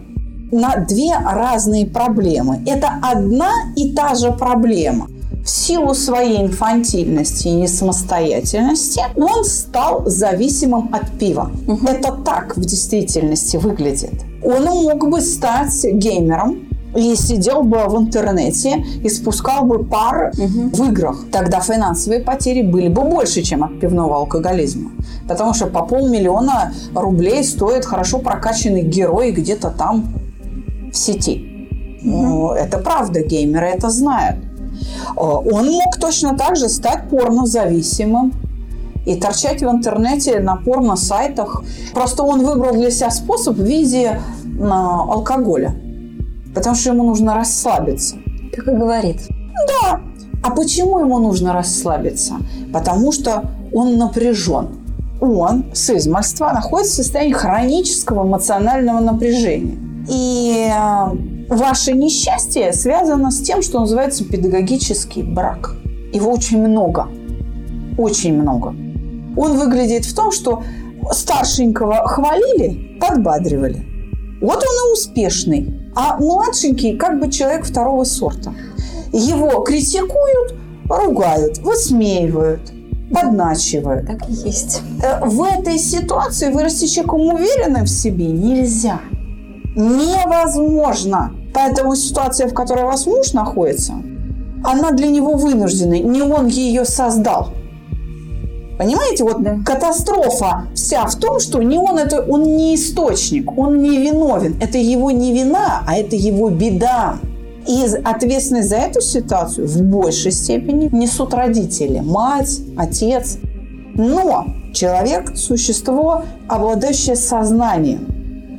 на 0.51 0.77
две 0.77 1.13
разные 1.15 1.85
проблемы. 1.85 2.63
Это 2.65 2.89
одна 3.01 3.51
и 3.75 3.93
та 3.93 4.15
же 4.15 4.31
проблема. 4.31 5.07
В 5.45 5.49
силу 5.49 5.93
своей 5.93 6.41
инфантильности 6.41 7.49
и 7.49 7.51
несамостоятельности 7.51 9.01
он 9.15 9.45
стал 9.45 10.01
зависимым 10.07 10.89
от 10.91 11.11
пива. 11.19 11.51
Угу. 11.67 11.85
Это 11.85 12.13
так 12.25 12.57
в 12.57 12.61
действительности 12.61 13.57
выглядит. 13.57 14.23
Он 14.43 14.63
мог 14.63 15.07
бы 15.07 15.21
стать 15.21 15.83
геймером, 15.83 16.67
и 16.95 17.13
сидел 17.15 17.61
бы 17.61 17.77
в 17.87 17.97
интернете 17.97 18.85
и 19.03 19.09
спускал 19.09 19.65
бы 19.65 19.83
пар 19.83 20.31
угу. 20.37 20.69
в 20.69 20.89
играх. 20.89 21.25
Тогда 21.31 21.59
финансовые 21.59 22.21
потери 22.21 22.61
были 22.61 22.87
бы 22.87 23.03
больше, 23.03 23.41
чем 23.41 23.63
от 23.63 23.79
пивного 23.79 24.15
алкоголизма. 24.15 24.91
Потому 25.27 25.53
что 25.53 25.67
по 25.67 25.83
полмиллиона 25.83 26.73
рублей 26.95 27.43
стоит 27.43 27.85
хорошо 27.85 28.19
прокачанный 28.19 28.81
герой 28.81 29.31
где-то 29.31 29.69
там 29.69 30.05
в 30.91 30.97
сети. 30.97 31.67
Угу. 32.01 32.09
Ну, 32.09 32.51
это 32.51 32.77
правда, 32.79 33.21
геймеры 33.21 33.67
это 33.67 33.89
знают. 33.89 34.37
Он 35.15 35.71
мог 35.71 35.97
точно 35.99 36.37
так 36.37 36.55
же 36.55 36.69
стать 36.69 37.09
порнозависимым 37.09 38.33
и 39.05 39.15
торчать 39.15 39.61
в 39.61 39.69
интернете 39.69 40.39
на 40.39 40.55
порно-сайтах. 40.55 41.63
Просто 41.93 42.23
он 42.23 42.43
выбрал 42.43 42.73
для 42.73 42.91
себя 42.91 43.11
способ 43.11 43.55
в 43.57 43.63
виде 43.63 44.19
алкоголя 44.59 45.75
потому 46.55 46.75
что 46.75 46.91
ему 46.91 47.03
нужно 47.03 47.35
расслабиться. 47.35 48.15
Как 48.55 48.67
и 48.67 48.71
говорит. 48.71 49.21
Да. 49.67 49.99
А 50.41 50.49
почему 50.51 50.99
ему 50.99 51.19
нужно 51.19 51.53
расслабиться? 51.53 52.35
Потому 52.73 53.11
что 53.11 53.51
он 53.73 53.97
напряжен. 53.97 54.69
Он 55.19 55.65
с 55.73 55.89
измальства 55.89 56.51
находится 56.53 56.93
в 56.93 57.05
состоянии 57.05 57.33
хронического 57.33 58.25
эмоционального 58.25 58.99
напряжения. 58.99 59.77
И 60.09 60.69
э, 60.71 61.34
ваше 61.49 61.93
несчастье 61.93 62.73
связано 62.73 63.31
с 63.31 63.41
тем, 63.41 63.61
что 63.61 63.79
называется 63.79 64.25
педагогический 64.25 65.23
брак. 65.23 65.75
Его 66.13 66.31
очень 66.31 66.61
много. 66.65 67.07
Очень 67.97 68.39
много. 68.41 68.69
Он 69.37 69.57
выглядит 69.57 70.05
в 70.05 70.15
том, 70.15 70.31
что 70.31 70.63
старшенького 71.11 72.07
хвалили, 72.07 72.97
подбадривали. 72.99 73.85
Вот 74.41 74.57
он 74.57 74.89
и 74.89 74.93
успешный. 74.93 75.91
А 75.95 76.17
младшенький 76.17 76.97
как 76.97 77.19
бы 77.19 77.31
человек 77.31 77.65
второго 77.65 78.03
сорта. 78.03 78.53
Его 79.13 79.61
критикуют, 79.61 80.55
ругают, 80.89 81.59
высмеивают, 81.59 82.71
подначивают. 83.13 84.07
Так 84.07 84.29
и 84.29 84.33
есть. 84.33 84.81
Э, 85.01 85.25
в 85.25 85.41
этой 85.41 85.77
ситуации 85.77 86.51
вырасти 86.51 86.85
человеком 86.85 87.21
уверенным 87.21 87.85
в 87.85 87.89
себе 87.89 88.27
нельзя. 88.27 88.99
Невозможно. 89.75 91.35
Поэтому 91.53 91.95
ситуация, 91.95 92.47
в 92.47 92.53
которой 92.53 92.83
у 92.83 92.87
вас 92.87 93.05
муж 93.05 93.33
находится, 93.33 93.93
она 94.63 94.91
для 94.91 95.07
него 95.07 95.33
вынужденная. 95.33 95.99
Не 95.99 96.21
он 96.21 96.47
ее 96.47 96.85
создал. 96.85 97.49
Понимаете, 98.77 99.23
вот 99.23 99.41
да. 99.41 99.57
катастрофа 99.65 100.67
вся 100.73 101.05
в 101.05 101.15
том, 101.15 101.39
что 101.39 101.61
не 101.61 101.77
он 101.77 101.97
это, 101.97 102.21
он 102.21 102.43
не 102.43 102.75
источник, 102.75 103.57
он 103.57 103.81
не 103.81 103.99
виновен. 103.99 104.57
Это 104.61 104.77
его 104.77 105.11
не 105.11 105.33
вина, 105.33 105.83
а 105.87 105.95
это 105.95 106.15
его 106.15 106.49
беда. 106.49 107.17
И 107.67 107.83
ответственность 108.03 108.69
за 108.69 108.75
эту 108.75 109.01
ситуацию 109.01 109.67
в 109.67 109.81
большей 109.81 110.31
степени 110.31 110.89
несут 110.91 111.33
родители, 111.33 111.99
мать, 111.99 112.59
отец. 112.77 113.37
Но 113.95 114.45
человек– 114.73 115.31
существо, 115.35 116.23
обладающее 116.47 117.15
сознанием. 117.15 118.14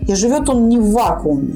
И 0.08 0.14
живет 0.14 0.48
он 0.48 0.68
не 0.68 0.78
в 0.78 0.92
вакууме. 0.92 1.54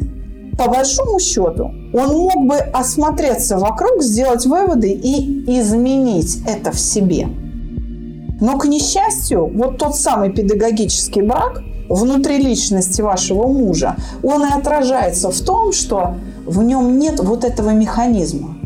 По 0.58 0.68
большому 0.68 1.18
счету, 1.20 1.72
он 1.94 2.08
мог 2.08 2.46
бы 2.46 2.56
осмотреться 2.56 3.58
вокруг, 3.58 4.02
сделать 4.02 4.44
выводы 4.46 4.90
и 4.90 5.60
изменить 5.60 6.42
это 6.46 6.70
в 6.72 6.78
себе– 6.78 7.28
но, 8.40 8.56
к 8.56 8.64
несчастью, 8.64 9.50
вот 9.54 9.78
тот 9.78 9.94
самый 9.94 10.32
педагогический 10.32 11.20
брак 11.20 11.62
внутри 11.88 12.38
личности 12.38 13.02
вашего 13.02 13.46
мужа, 13.46 13.96
он 14.22 14.42
и 14.44 14.50
отражается 14.50 15.30
в 15.30 15.40
том, 15.40 15.72
что 15.72 16.14
в 16.46 16.62
нем 16.62 16.98
нет 16.98 17.20
вот 17.20 17.44
этого 17.44 17.70
механизма. 17.70 18.56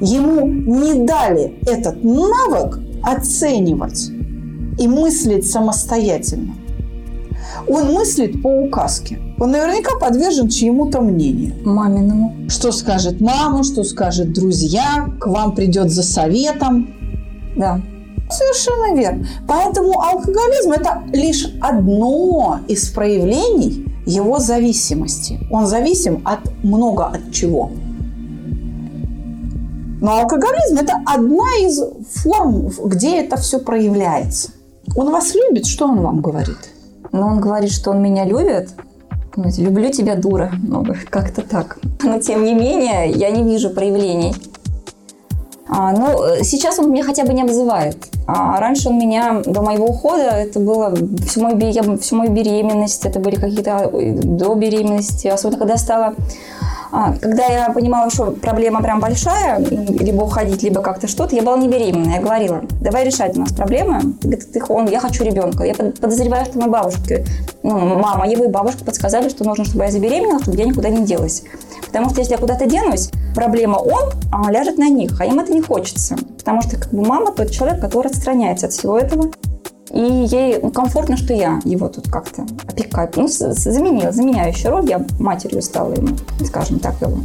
Ему 0.00 0.46
не 0.46 1.06
дали 1.06 1.54
этот 1.66 2.04
навык 2.04 2.78
оценивать 3.02 4.10
и 4.78 4.86
мыслить 4.86 5.50
самостоятельно. 5.50 6.54
Он 7.68 7.92
мыслит 7.92 8.42
по 8.42 8.48
указке. 8.48 9.20
Он 9.38 9.50
наверняка 9.50 9.98
подвержен 9.98 10.48
чьему-то 10.48 11.00
мнению. 11.00 11.54
Маминому. 11.64 12.48
Что 12.48 12.72
скажет 12.72 13.20
мама, 13.20 13.64
что 13.64 13.84
скажет 13.84 14.32
друзья, 14.32 15.08
к 15.20 15.26
вам 15.26 15.54
придет 15.54 15.90
за 15.90 16.02
советом. 16.02 16.88
Да. 17.56 17.80
Совершенно 18.30 18.96
верно. 18.98 19.26
Поэтому 19.46 20.00
алкоголизм– 20.00 20.72
это 20.72 21.02
лишь 21.12 21.48
одно 21.60 22.60
из 22.68 22.88
проявлений 22.90 23.86
его 24.06 24.38
зависимости. 24.38 25.40
Он 25.50 25.66
зависим 25.66 26.22
от 26.24 26.40
много 26.62 27.06
от 27.06 27.32
чего. 27.32 27.70
Но 30.00 30.18
алкоголизм– 30.18 30.76
это 30.80 31.00
одна 31.06 31.48
из 31.60 31.80
форм, 32.22 32.70
где 32.86 33.20
это 33.20 33.36
все 33.36 33.60
проявляется. 33.60 34.50
Он 34.96 35.10
вас 35.10 35.34
любит, 35.34 35.66
что 35.66 35.86
он 35.86 36.00
вам 36.00 36.20
говорит? 36.20 36.58
Ну, 37.12 37.26
он 37.26 37.40
говорит, 37.40 37.70
что 37.70 37.90
он 37.90 38.02
меня 38.02 38.24
любит. 38.24 38.70
Люблю 39.36 39.90
тебя, 39.90 40.16
дура. 40.16 40.52
Ну, 40.62 40.84
как-то 41.10 41.42
так. 41.42 41.78
Но, 42.02 42.18
тем 42.20 42.44
не 42.44 42.54
менее, 42.54 43.10
я 43.10 43.30
не 43.30 43.44
вижу 43.44 43.70
проявлений 43.70 44.34
а, 45.74 45.92
ну, 45.92 46.18
сейчас 46.42 46.78
он 46.78 46.90
меня 46.90 47.02
хотя 47.02 47.24
бы 47.24 47.32
не 47.32 47.42
обзывает. 47.42 47.96
А 48.26 48.60
раньше 48.60 48.90
он 48.90 48.98
меня 48.98 49.42
до 49.46 49.62
моего 49.62 49.86
ухода, 49.86 50.24
это 50.24 50.60
было 50.60 50.94
всю 51.26 51.40
мою, 51.40 51.56
я, 51.70 51.82
всю 51.96 52.16
мою 52.16 52.30
беременность, 52.30 53.06
это 53.06 53.18
были 53.18 53.36
какие-то 53.36 53.90
до 53.90 54.54
беременности, 54.54 55.28
особенно 55.28 55.58
когда 55.58 55.78
стала 55.78 56.14
когда 57.20 57.46
я 57.46 57.70
понимала, 57.70 58.10
что 58.10 58.32
проблема 58.32 58.82
прям 58.82 59.00
большая, 59.00 59.58
либо 59.58 60.24
уходить, 60.24 60.62
либо 60.62 60.82
как-то 60.82 61.08
что-то, 61.08 61.34
я 61.34 61.42
была 61.42 61.56
не 61.56 61.66
беременна. 61.66 62.10
Я 62.10 62.20
говорила, 62.20 62.60
давай 62.82 63.04
решать 63.04 63.34
у 63.36 63.40
нас 63.40 63.52
проблемы. 63.52 64.14
Он, 64.68 64.86
я 64.88 65.00
хочу 65.00 65.24
ребенка. 65.24 65.64
Я 65.64 65.74
подозреваю, 65.74 66.44
что 66.44 66.58
моя 66.58 66.70
бабушка, 66.70 67.24
ну, 67.62 67.98
мама, 67.98 68.28
его 68.28 68.44
и 68.44 68.48
бабушка 68.48 68.84
подсказали, 68.84 69.30
что 69.30 69.44
нужно, 69.44 69.64
чтобы 69.64 69.84
я 69.84 69.90
забеременела, 69.90 70.40
чтобы 70.40 70.58
я 70.58 70.66
никуда 70.66 70.90
не 70.90 71.04
делась. 71.06 71.44
Потому 71.86 72.10
что 72.10 72.20
если 72.20 72.32
я 72.32 72.38
куда-то 72.38 72.66
денусь, 72.66 73.10
проблема 73.34 73.76
он 73.76 74.12
а, 74.30 74.50
ляжет 74.50 74.76
на 74.76 74.88
них, 74.88 75.18
а 75.18 75.24
им 75.24 75.40
это 75.40 75.52
не 75.52 75.62
хочется. 75.62 76.16
Потому 76.38 76.60
что 76.60 76.76
как 76.76 76.90
бы 76.90 77.06
мама 77.06 77.32
тот 77.32 77.50
человек, 77.50 77.80
который 77.80 78.08
отстраняется 78.08 78.66
от 78.66 78.72
всего 78.72 78.98
этого. 78.98 79.30
И 79.92 80.00
ей 80.00 80.58
комфортно, 80.70 81.16
что 81.16 81.34
я 81.34 81.60
его 81.64 81.88
тут 81.88 82.08
как-то 82.08 82.46
опекаю. 82.66 83.10
Ну, 83.16 83.28
заменила, 83.28 84.10
заменяющая 84.10 84.70
роль. 84.70 84.88
Я 84.88 85.04
матерью 85.18 85.60
стала 85.60 85.92
ему, 85.92 86.16
скажем 86.46 86.78
так, 86.78 87.00
его. 87.02 87.18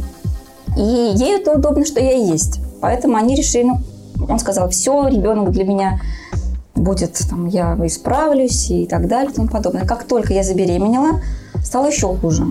И 0.76 0.80
ей 1.16 1.36
это 1.40 1.52
удобно, 1.52 1.86
что 1.86 2.00
я 2.00 2.12
есть. 2.12 2.60
Поэтому 2.80 3.16
они 3.16 3.34
решили, 3.34 3.64
ну, 3.64 3.80
он 4.28 4.38
сказал, 4.38 4.68
все, 4.68 5.08
ребенок 5.08 5.50
для 5.50 5.64
меня 5.64 6.00
будет, 6.74 7.18
там, 7.28 7.46
я 7.46 7.74
исправлюсь 7.84 8.70
и 8.70 8.86
так 8.86 9.08
далее 9.08 9.32
и 9.32 9.34
тому 9.34 9.48
подобное. 9.48 9.86
Как 9.86 10.04
только 10.04 10.34
я 10.34 10.42
забеременела, 10.42 11.20
стало 11.64 11.86
еще 11.88 12.14
хуже. 12.16 12.44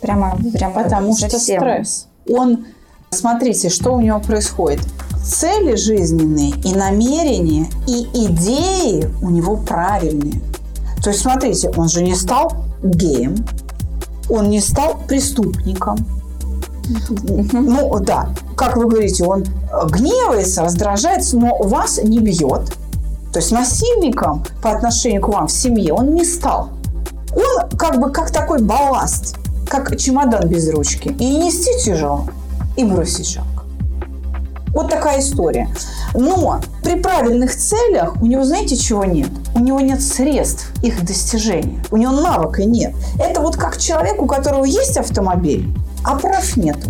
Прямо, 0.00 0.38
прямо 0.54 0.82
Потому 0.82 1.16
что 1.16 1.28
совсем. 1.28 1.60
стресс. 1.60 2.06
Он, 2.28 2.64
смотрите, 3.10 3.68
что 3.68 3.94
у 3.94 4.00
него 4.00 4.20
происходит. 4.20 4.80
Цели 5.22 5.76
жизненные 5.76 6.50
и 6.64 6.74
намерения, 6.74 7.68
и 7.86 8.08
идеи 8.26 9.08
у 9.22 9.30
него 9.30 9.56
правильные. 9.56 10.40
То 11.02 11.10
есть, 11.10 11.22
смотрите, 11.22 11.70
он 11.76 11.88
же 11.88 12.02
не 12.02 12.14
стал 12.14 12.52
геем, 12.82 13.36
он 14.28 14.50
не 14.50 14.60
стал 14.60 14.98
преступником. 15.06 15.98
Ну, 17.52 17.98
да. 18.00 18.30
как 18.56 18.76
вы 18.76 18.86
говорите, 18.86 19.24
он 19.24 19.44
гневается, 19.90 20.62
раздражается, 20.62 21.36
но 21.36 21.56
вас 21.58 22.00
не 22.02 22.18
бьет. 22.18 22.72
То 23.32 23.38
есть 23.38 23.52
насильником 23.52 24.44
по 24.60 24.72
отношению 24.72 25.22
к 25.22 25.28
вам 25.28 25.46
в 25.46 25.52
семье 25.52 25.94
он 25.94 26.14
не 26.14 26.24
стал. 26.24 26.70
Он 27.32 27.68
как 27.78 28.00
бы 28.00 28.10
как 28.10 28.32
такой 28.32 28.60
балласт, 28.60 29.36
как 29.68 29.96
чемодан 29.96 30.48
без 30.48 30.68
ручки. 30.68 31.08
И 31.08 31.36
нести 31.36 31.70
тяжело, 31.84 32.26
и 32.76 32.82
бросить 32.82 33.30
жалко. 33.30 33.49
Вот 34.80 34.88
такая 34.88 35.20
история. 35.20 35.68
Но 36.14 36.58
при 36.82 36.94
правильных 36.98 37.54
целях 37.54 38.14
у 38.22 38.24
него, 38.24 38.44
знаете, 38.44 38.76
чего 38.76 39.04
нет? 39.04 39.28
У 39.54 39.58
него 39.58 39.78
нет 39.78 40.00
средств 40.00 40.72
их 40.82 41.04
достижения. 41.04 41.84
У 41.90 41.98
него 41.98 42.12
навыка 42.12 42.64
нет. 42.64 42.94
Это 43.18 43.42
вот 43.42 43.56
как 43.56 43.76
человек, 43.76 44.22
у 44.22 44.26
которого 44.26 44.64
есть 44.64 44.96
автомобиль, 44.96 45.68
а 46.02 46.16
прав 46.16 46.56
нету. 46.56 46.88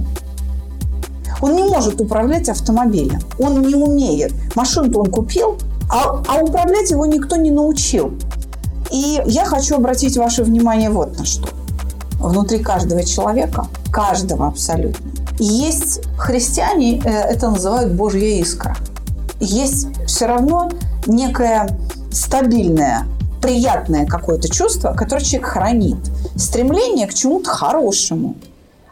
Он 1.40 1.56
не 1.56 1.64
может 1.64 2.00
управлять 2.00 2.49
автомобилем. 2.49 3.18
Он 3.40 3.61
не 3.61 3.75
умеет. 3.75 4.32
Машину-то 4.54 5.00
он 5.00 5.11
купил, 5.11 5.59
а, 5.90 6.23
а 6.28 6.44
управлять 6.44 6.92
его 6.92 7.06
никто 7.06 7.35
не 7.35 7.50
научил. 7.50 8.12
И 8.92 9.20
я 9.26 9.44
хочу 9.47 9.75
обратить 9.75 10.16
ваше 10.16 10.44
внимание 10.44 10.90
вот 10.90 11.18
на 11.18 11.25
что. 11.25 11.49
Внутри 12.20 12.61
каждого 12.61 13.02
человека, 13.02 13.66
каждого 13.90 14.47
абсолютно, 14.47 15.09
есть 15.40 16.02
христиане, 16.18 17.00
э, 17.04 17.09
это 17.09 17.50
называют 17.50 17.92
Божья 17.92 18.40
искра. 18.40 18.76
Есть 19.40 19.88
все 20.06 20.26
равно 20.26 20.70
некое 21.06 21.78
стабильное, 22.12 23.06
приятное 23.40 24.06
какое-то 24.06 24.50
чувство, 24.50 24.92
которое 24.92 25.25
человек 25.25 25.49
хранит. 25.49 25.99
Стремление 26.37 27.06
к 27.06 27.14
чему-то 27.14 27.49
хорошему. 27.49 28.37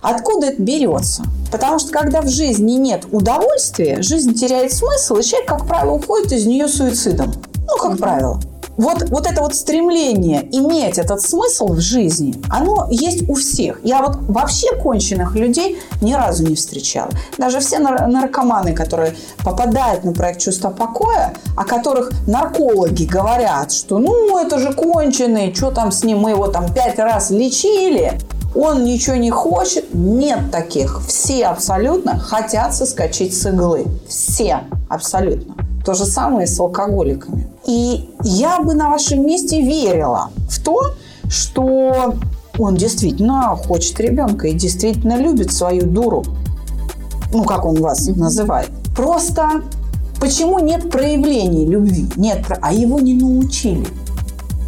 Откуда 0.01 0.47
это 0.47 0.63
берется? 0.63 1.25
Потому 1.53 1.79
что 1.79 1.91
когда 1.91 2.23
в 2.23 2.29
жизни 2.29 2.73
нет 2.73 3.05
удовольствия, 3.11 4.01
жизнь 4.01 4.33
теряет 4.35 4.73
смысл, 4.73 5.17
и 5.17 5.23
человек, 5.23 5.49
как 5.49 5.67
правило, 5.67 5.93
уходит 5.93 6.33
из 6.33 6.47
нее 6.47 6.69
суицидом. 6.69 7.33
Ну, 7.67 7.77
как 7.77 7.99
правило 7.99 8.41
вот, 8.79 9.11
вот 9.11 9.27
это 9.27 9.43
вот 9.43 9.55
стремление 9.55 10.49
иметь 10.57 10.99
этот 10.99 11.21
смысл 11.21 11.73
в 11.73 11.81
жизни, 11.81 12.35
оно 12.49 12.87
есть 12.91 13.29
у 13.29 13.35
всех. 13.35 13.81
Я 13.83 14.01
вот 14.03 14.17
вообще 14.29 14.75
конченых 14.77 15.35
людей 15.35 15.79
ни 16.01 16.15
разу 16.15 16.47
не 16.47 16.55
встречала. 16.55 17.11
Даже 17.37 17.59
все 17.59 17.81
наркоманы, 17.81 18.73
которые 18.73 19.15
попадают 19.45 20.05
на 20.05 20.13
проект 20.13 20.41
«Чувство 20.41 20.71
покоя», 20.71 21.35
о 21.57 21.65
которых 21.65 22.13
наркологи 22.27 23.05
говорят, 23.05 23.73
что 23.73 23.99
ну 23.99 24.39
это 24.39 24.59
же 24.59 24.73
конченый, 24.73 25.53
что 25.53 25.73
там 25.73 25.91
с 25.91 26.05
ним, 26.05 26.21
мы 26.21 26.31
его 26.31 26.47
там 26.47 26.73
пять 26.73 26.99
раз 27.01 27.31
лечили, 27.31 28.21
он 28.55 28.85
ничего 28.85 29.17
не 29.17 29.31
хочет. 29.31 29.93
Нет 29.93 30.51
таких. 30.53 31.03
Все 31.07 31.47
абсолютно 31.47 32.19
хотят 32.19 32.75
соскочить 32.75 33.37
с 33.37 33.47
иглы. 33.47 33.87
Все 34.09 34.61
абсолютно. 34.89 35.68
То 35.89 35.95
же 35.95 36.05
самое 36.05 36.47
с 36.47 36.61
алкоголиками. 36.61 37.49
И 37.67 38.11
я 38.23 38.61
бы 38.61 38.75
на 38.75 38.91
вашем 38.91 39.25
месте 39.27 39.63
верила 39.63 40.29
в 40.51 40.63
то, 40.63 40.79
что 41.31 42.15
он 42.59 42.77
действительно 42.77 43.57
хочет 43.57 43.99
ребенка 43.99 44.49
и 44.49 44.53
действительно 44.53 45.17
любит 45.17 45.51
свою 45.51 45.87
дуру. 45.87 46.27
Ну, 47.33 47.43
как 47.43 47.65
он 47.65 47.81
вас 47.81 48.07
называет. 48.07 48.69
Просто 48.95 49.63
почему 50.21 50.59
нет 50.59 50.91
проявлений 50.91 51.65
любви? 51.65 52.07
Нет, 52.17 52.45
а 52.61 52.71
его 52.71 53.01
не 53.01 53.15
научили. 53.15 53.87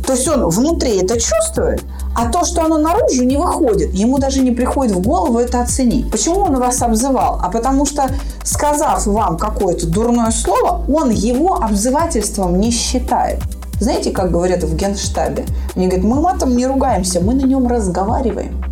То 0.07 0.15
есть 0.15 0.27
он 0.27 0.49
внутри 0.49 1.03
это 1.03 1.21
чувствует, 1.21 1.85
а 2.15 2.31
то, 2.31 2.45
что 2.45 2.65
оно 2.65 2.79
наружу 2.79 3.25
не 3.25 3.37
выходит, 3.37 3.95
ему 3.95 4.19
даже 4.19 4.41
не 4.41 4.51
приходит 4.51 4.95
в 4.95 5.01
голову 5.01 5.39
это 5.39 5.61
оценить. 5.61 6.11
Почему 6.11 6.41
он 6.41 6.59
вас 6.59 6.83
обзывал? 6.83 7.41
А 7.43 7.51
потому 7.51 7.87
что, 7.87 8.09
сказав 8.43 9.07
вам 9.07 9.37
какое-то 9.39 9.87
дурное 9.87 10.31
слово, 10.31 10.85
он 10.93 11.11
его 11.11 11.57
обзывательством 11.57 12.59
не 12.59 12.71
считает. 12.71 13.41
Знаете, 13.81 14.11
как 14.11 14.31
говорят 14.31 14.63
в 14.63 14.77
генштабе? 14.77 15.47
Они 15.75 15.87
говорят, 15.87 16.05
мы 16.05 16.21
матом 16.21 16.57
не 16.57 16.67
ругаемся, 16.67 17.21
мы 17.21 17.35
на 17.35 17.47
нем 17.47 17.67
разговариваем. 17.67 18.63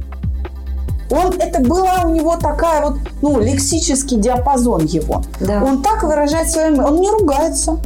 Он, 1.10 1.32
это 1.38 1.60
была 1.62 2.02
у 2.04 2.10
него 2.10 2.36
такая 2.36 2.84
вот, 2.84 2.98
ну, 3.22 3.40
лексический 3.40 4.18
диапазон 4.18 4.84
его. 4.84 5.22
Да. 5.40 5.64
Он 5.64 5.82
так 5.82 6.02
выражает 6.02 6.50
свои 6.50 6.70
мысли. 6.70 6.82
Он 6.82 7.00
не 7.00 7.10
ругается. 7.10 7.78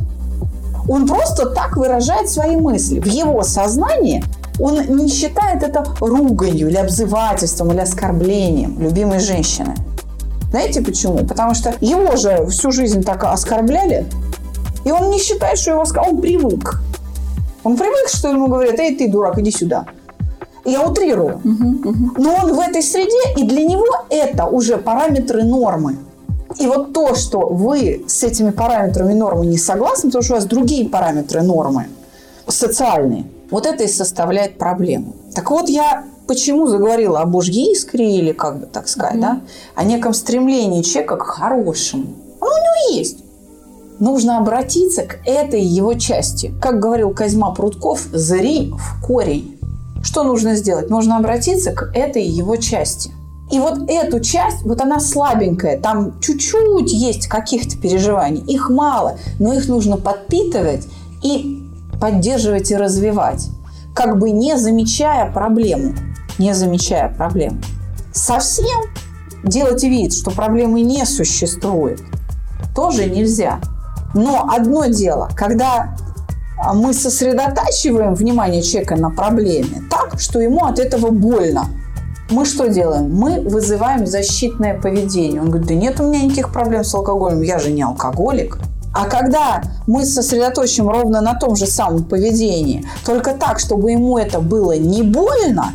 Он 0.88 1.06
просто 1.06 1.46
так 1.50 1.76
выражает 1.76 2.28
свои 2.28 2.56
мысли. 2.56 2.98
В 2.98 3.06
его 3.06 3.44
сознании 3.44 4.24
он 4.62 4.80
не 4.96 5.08
считает 5.08 5.62
это 5.62 5.84
руганью 6.00 6.68
или 6.68 6.76
обзывательством 6.76 7.72
или 7.72 7.80
оскорблением 7.80 8.80
любимой 8.80 9.18
женщины. 9.18 9.74
Знаете 10.50 10.82
почему? 10.82 11.26
Потому 11.26 11.54
что 11.54 11.74
его 11.80 12.16
же 12.16 12.46
всю 12.46 12.70
жизнь 12.70 13.02
так 13.02 13.24
оскорбляли, 13.24 14.06
и 14.84 14.92
он 14.92 15.10
не 15.10 15.18
считает, 15.18 15.58
что 15.58 15.72
его 15.72 15.82
оскорбляли. 15.82 16.14
Он 16.14 16.20
привык. 16.20 16.80
Он 17.64 17.76
привык, 17.76 18.08
что 18.08 18.28
ему 18.28 18.46
говорят, 18.46 18.78
эй, 18.78 18.94
ты 18.94 19.08
дурак, 19.08 19.38
иди 19.38 19.50
сюда. 19.50 19.86
Я 20.64 20.86
утрирую. 20.86 21.40
Угу, 21.44 21.88
угу. 21.90 22.22
Но 22.22 22.34
он 22.42 22.54
в 22.54 22.60
этой 22.60 22.82
среде, 22.82 23.40
и 23.40 23.44
для 23.44 23.64
него 23.64 23.86
это 24.10 24.46
уже 24.46 24.76
параметры 24.76 25.42
нормы. 25.42 25.96
И 26.60 26.66
вот 26.66 26.92
то, 26.92 27.16
что 27.16 27.40
вы 27.40 28.04
с 28.06 28.22
этими 28.22 28.50
параметрами 28.50 29.14
нормы 29.14 29.46
не 29.46 29.58
согласны, 29.58 30.10
потому 30.10 30.22
что 30.22 30.34
у 30.34 30.36
вас 30.36 30.44
другие 30.44 30.88
параметры 30.88 31.42
нормы, 31.42 31.86
социальные, 32.46 33.24
вот 33.52 33.66
это 33.66 33.84
и 33.84 33.88
составляет 33.88 34.58
проблему. 34.58 35.14
Так 35.34 35.50
вот, 35.50 35.68
я 35.68 36.04
почему 36.26 36.66
заговорила 36.66 37.20
о 37.20 37.26
божьей 37.26 37.72
искре, 37.72 38.18
или 38.18 38.32
как 38.32 38.58
бы 38.58 38.66
так 38.66 38.88
сказать, 38.88 39.16
mm-hmm. 39.16 39.20
да, 39.20 39.40
о 39.76 39.84
неком 39.84 40.14
стремлении 40.14 40.82
человека 40.82 41.16
к 41.16 41.22
хорошему. 41.22 42.06
Оно 42.40 42.50
у 42.50 42.54
него 42.54 42.98
есть. 42.98 43.18
Нужно 44.00 44.38
обратиться 44.38 45.02
к 45.02 45.20
этой 45.24 45.62
его 45.62 45.94
части. 45.94 46.52
Как 46.60 46.80
говорил 46.80 47.10
Козьма 47.14 47.52
Прутков, 47.52 48.00
зри 48.12 48.72
в 48.76 49.06
корень. 49.06 49.58
Что 50.02 50.24
нужно 50.24 50.56
сделать? 50.56 50.90
Нужно 50.90 51.18
обратиться 51.18 51.70
к 51.70 51.92
этой 51.94 52.24
его 52.24 52.56
части– 52.56 53.12
и 53.52 53.58
вот 53.58 53.80
эту 53.86 54.18
часть, 54.20 54.62
вот 54.62 54.80
она 54.80 54.98
слабенькая, 54.98 55.78
там 55.78 56.18
чуть-чуть 56.20 56.90
есть 56.90 57.26
каких-то 57.26 57.76
переживаний, 57.76 58.40
их 58.40 58.70
мало, 58.70 59.18
но 59.38 59.52
их 59.52 59.68
нужно 59.68 59.98
подпитывать 59.98 60.86
и 61.22 61.61
поддерживать 62.02 62.72
и 62.72 62.76
развивать, 62.76 63.48
как 63.94 64.18
бы 64.18 64.32
не 64.32 64.58
замечая 64.58 65.30
проблему, 65.30 65.94
не 66.36 66.52
замечая 66.52 67.14
проблему. 67.14 67.60
Совсем 68.12 68.80
делать 69.44 69.84
вид, 69.84 70.12
что 70.12 70.32
проблемы 70.32 70.80
не 70.80 71.06
существует, 71.06 72.00
тоже 72.74 73.08
нельзя. 73.08 73.60
Но 74.14 74.48
одно 74.52 74.86
дело, 74.86 75.30
когда 75.36 75.96
мы 76.74 76.92
сосредотачиваем 76.92 78.16
внимание 78.16 78.62
человека 78.62 78.96
на 78.96 79.10
проблеме 79.10 79.84
так, 79.88 80.18
что 80.18 80.40
ему 80.40 80.64
от 80.64 80.80
этого 80.80 81.10
больно– 81.10 81.66
мы 82.32 82.46
что 82.46 82.68
делаем? 82.68 83.14
Мы 83.14 83.40
вызываем 83.40 84.06
защитное 84.06 84.80
поведение. 84.80 85.42
Он 85.42 85.50
говорит, 85.50 85.68
да 85.68 85.74
нет 85.74 86.00
у 86.00 86.08
меня 86.08 86.24
никаких 86.24 86.50
проблем 86.50 86.82
с 86.82 86.94
алкоголем, 86.94 87.42
я 87.42 87.58
же 87.58 87.70
не 87.70 87.82
алкоголик. 87.82 88.58
А 88.94 89.06
когда 89.06 89.62
мы 89.86 90.04
сосредоточим 90.04 90.88
ровно 90.88 91.20
на 91.20 91.34
том 91.34 91.56
же 91.56 91.66
самом 91.66 92.04
поведении, 92.04 92.84
только 93.04 93.32
так, 93.32 93.58
чтобы 93.58 93.92
ему 93.92 94.18
это 94.18 94.40
было 94.40 94.76
не 94.76 95.02
больно, 95.02 95.72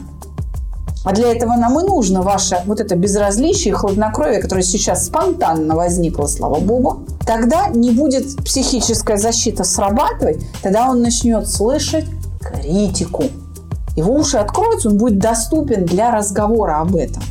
а 1.03 1.13
для 1.13 1.31
этого 1.31 1.55
нам 1.55 1.79
и 1.79 1.83
нужно 1.83 2.21
ваше 2.21 2.61
вот 2.65 2.79
это 2.79 2.95
безразличие 2.95 3.73
и 3.73 3.75
хладнокровие, 3.75 4.41
которое 4.41 4.63
сейчас 4.63 5.05
спонтанно 5.05 5.75
возникло, 5.75 6.27
слава 6.27 6.59
богу, 6.59 7.05
тогда 7.25 7.69
не 7.69 7.91
будет 7.91 8.35
психическая 8.43 9.17
защита 9.17 9.63
срабатывать, 9.63 10.45
тогда 10.61 10.89
он 10.89 11.01
начнет 11.01 11.47
слышать 11.47 12.05
критику 12.41 13.25
его 13.97 14.13
уши 14.13 14.37
откроются, 14.37 14.89
он 14.89 14.97
будет 14.97 15.17
доступен 15.17 15.85
для 15.85 16.11
разговора 16.11 16.79
об 16.79 16.95
этом. 16.95 17.23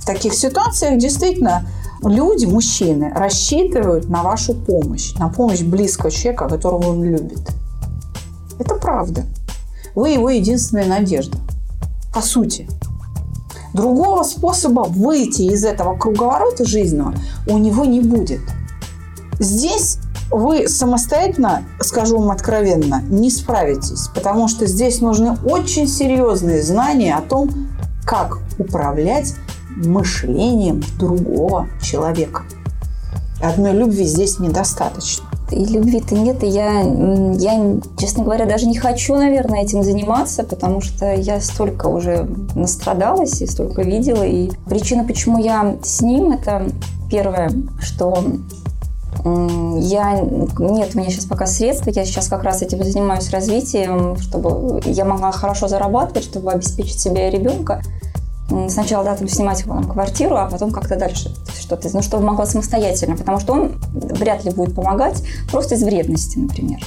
В 0.00 0.06
таких 0.06 0.32
ситуациях 0.32 0.98
действительно 0.98 1.66
люди, 2.02 2.46
мужчины, 2.46 3.12
рассчитывают 3.14 4.08
на 4.08 4.22
вашу 4.22 4.54
помощь, 4.54 5.14
на 5.14 5.28
помощь 5.28 5.62
близкого 5.62 6.10
человека, 6.10 6.48
которого 6.48 6.90
он 6.90 7.04
любит. 7.04 7.40
Это 8.58 8.74
правда. 8.74 9.24
Вы 9.94 10.10
его 10.10 10.30
единственная 10.30 10.86
надежда. 10.86 11.38
По 12.12 12.20
сути. 12.20 12.68
Другого 13.74 14.22
способа 14.22 14.80
выйти 14.88 15.42
из 15.42 15.64
этого 15.64 15.96
круговорота 15.96 16.64
жизненного 16.64 17.14
у 17.46 17.58
него 17.58 17.84
не 17.84 18.00
будет. 18.00 18.40
Здесь 19.38 19.98
вы 20.30 20.68
самостоятельно, 20.68 21.64
скажу 21.80 22.18
вам 22.18 22.30
откровенно, 22.30 23.02
не 23.08 23.30
справитесь, 23.30 24.08
потому 24.14 24.48
что 24.48 24.66
здесь 24.66 25.00
нужны 25.00 25.36
очень 25.44 25.86
серьезные 25.86 26.62
знания 26.62 27.14
о 27.14 27.22
том, 27.22 27.50
как 28.04 28.38
управлять 28.58 29.34
мышлением 29.84 30.82
другого 30.98 31.68
человека. 31.82 32.42
Одной 33.42 33.72
любви 33.72 34.04
здесь 34.04 34.38
недостаточно. 34.40 35.24
и 35.50 35.64
любви-то 35.64 36.14
нет, 36.14 36.42
и 36.42 36.48
я, 36.48 36.80
я, 36.80 37.76
честно 37.96 38.24
говоря, 38.24 38.46
даже 38.46 38.66
не 38.66 38.76
хочу, 38.76 39.14
наверное, 39.14 39.62
этим 39.62 39.82
заниматься, 39.82 40.42
потому 40.42 40.80
что 40.80 41.14
я 41.14 41.40
столько 41.40 41.86
уже 41.86 42.28
настрадалась 42.54 43.40
и 43.40 43.46
столько 43.46 43.82
видела. 43.82 44.24
И 44.24 44.50
причина, 44.66 45.04
почему 45.04 45.38
я 45.38 45.76
с 45.82 46.00
ним, 46.00 46.32
это 46.32 46.68
первое, 47.10 47.50
что 47.80 48.24
я, 49.24 50.20
нет 50.20 50.90
у 50.94 50.98
меня 50.98 51.10
сейчас 51.10 51.24
пока 51.24 51.46
средств, 51.46 51.86
я 51.86 52.04
сейчас 52.04 52.28
как 52.28 52.42
раз 52.42 52.62
этим 52.62 52.82
занимаюсь 52.84 53.30
развитием, 53.30 54.16
чтобы 54.16 54.80
я 54.84 55.04
могла 55.04 55.32
хорошо 55.32 55.68
зарабатывать, 55.68 56.24
чтобы 56.24 56.52
обеспечить 56.52 57.00
себя 57.00 57.28
и 57.28 57.30
ребенка. 57.30 57.82
Сначала, 58.68 59.04
да, 59.04 59.14
там, 59.14 59.28
снимать 59.28 59.64
там, 59.64 59.84
квартиру, 59.84 60.36
а 60.36 60.48
потом 60.48 60.70
как-то 60.70 60.96
дальше 60.96 61.34
что-то, 61.60 61.88
ну, 61.92 62.00
чтобы 62.00 62.24
могла 62.24 62.46
самостоятельно, 62.46 63.16
потому 63.16 63.38
что 63.40 63.52
он 63.52 63.72
вряд 63.92 64.44
ли 64.44 64.50
будет 64.50 64.74
помогать 64.74 65.22
просто 65.50 65.74
из 65.74 65.82
вредности, 65.82 66.38
например. 66.38 66.80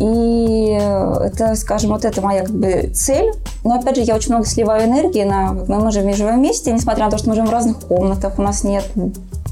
И 0.00 0.70
это, 0.70 1.54
скажем, 1.54 1.90
вот 1.90 2.04
это 2.04 2.20
моя 2.22 2.44
как 2.44 2.54
бы 2.54 2.90
цель. 2.94 3.32
Но 3.62 3.74
опять 3.74 3.96
же, 3.96 4.02
я 4.02 4.16
очень 4.16 4.32
много 4.32 4.46
сливаю 4.46 4.88
энергии 4.88 5.22
на... 5.22 5.52
Мы, 5.52 5.92
живем, 5.92 6.14
живем 6.14 6.38
вместе, 6.38 6.72
несмотря 6.72 7.04
на 7.04 7.10
то, 7.10 7.18
что 7.18 7.28
мы 7.28 7.34
живем 7.34 7.48
в 7.48 7.52
разных 7.52 7.78
комнатах, 7.80 8.38
у 8.38 8.42
нас 8.42 8.64
нет 8.64 8.84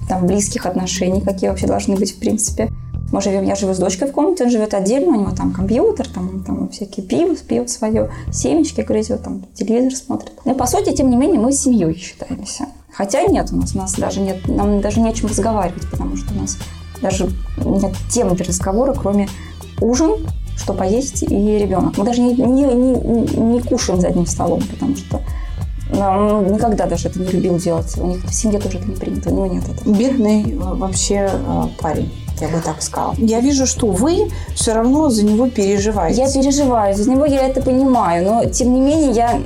там 0.09 0.27
близких 0.27 0.67
отношений, 0.67 1.21
какие 1.21 1.51
вообще 1.51 1.67
должны 1.67 1.95
быть 1.95 2.17
в 2.17 2.19
принципе. 2.19 2.71
Мы 3.13 3.21
живем, 3.21 3.45
я 3.45 3.57
живу 3.57 3.75
с 3.75 3.79
дочкой 3.79 4.09
в 4.09 4.13
комнате, 4.13 4.45
он 4.45 4.51
живет 4.51 4.73
отдельно, 4.73 5.17
у 5.17 5.21
него 5.21 5.35
там 5.35 5.53
компьютер, 5.53 6.09
там, 6.09 6.45
там 6.45 6.69
всякие 6.69 7.05
пиво, 7.05 7.35
пьет 7.35 7.69
свое, 7.69 8.11
семечки 8.33 8.83
грызет, 8.83 9.23
там 9.23 9.47
телевизор 9.55 9.95
смотрит. 9.97 10.33
Но 10.45 10.55
по 10.55 10.67
сути, 10.67 10.93
тем 10.93 11.11
не 11.11 11.17
менее, 11.17 11.41
мы 11.41 11.53
семьей 11.53 11.95
считаемся. 11.97 12.67
Хотя 12.93 13.23
нет 13.25 13.49
у 13.53 13.57
нас, 13.57 13.75
у 13.75 13.79
нас 13.79 13.95
даже 13.95 14.21
нет, 14.21 14.47
нам 14.47 14.81
даже 14.81 15.01
не 15.01 15.09
о 15.09 15.13
чем 15.13 15.29
разговаривать, 15.29 15.89
потому 15.91 16.17
что 16.17 16.33
у 16.35 16.41
нас 16.41 16.57
даже 17.03 17.29
нет 17.65 17.93
темы 18.11 18.37
для 18.37 18.45
разговора, 18.45 18.95
кроме 18.95 19.29
ужин, 19.81 20.27
что 20.57 20.75
поесть 20.75 21.23
и 21.23 21.59
ребенок. 21.59 21.97
Мы 21.97 22.05
даже 22.05 22.21
не, 22.21 22.35
не, 22.35 22.63
не, 22.63 23.37
не 23.37 23.61
кушаем 23.61 24.01
за 24.01 24.09
одним 24.09 24.27
столом, 24.27 24.63
потому 24.71 24.97
что 24.97 25.21
он 25.93 26.53
никогда 26.53 26.87
даже 26.87 27.09
это 27.09 27.19
не 27.19 27.27
любил 27.27 27.59
делать. 27.59 27.97
У 27.99 28.07
них 28.07 28.23
в 28.25 28.33
семье 28.33 28.61
тоже 28.61 28.79
это 28.79 28.89
не 28.89 28.95
принято, 28.95 29.31
у 29.31 29.35
него 29.35 29.47
нет 29.47 29.65
этого. 29.69 29.93
Бедный 29.93 30.53
э, 30.53 30.57
вообще 30.57 31.31
э, 31.33 31.63
парень 31.81 32.13
я 32.41 32.49
бы 32.49 32.61
так 32.61 32.83
сказала. 32.83 33.15
Я 33.19 33.41
вижу, 33.41 33.67
что 33.67 33.87
вы 33.89 34.31
все 34.55 34.73
равно 34.73 35.11
за 35.11 35.25
него 35.25 35.49
переживаете. 35.49 36.23
Я 36.23 36.33
переживаю 36.33 36.95
за 36.95 37.11
него, 37.11 37.25
я 37.27 37.49
это 37.49 37.63
понимаю, 37.63 38.25
но 38.25 38.45
тем 38.47 38.75
не 38.75 38.81
менее 38.81 39.13
я 39.13 39.41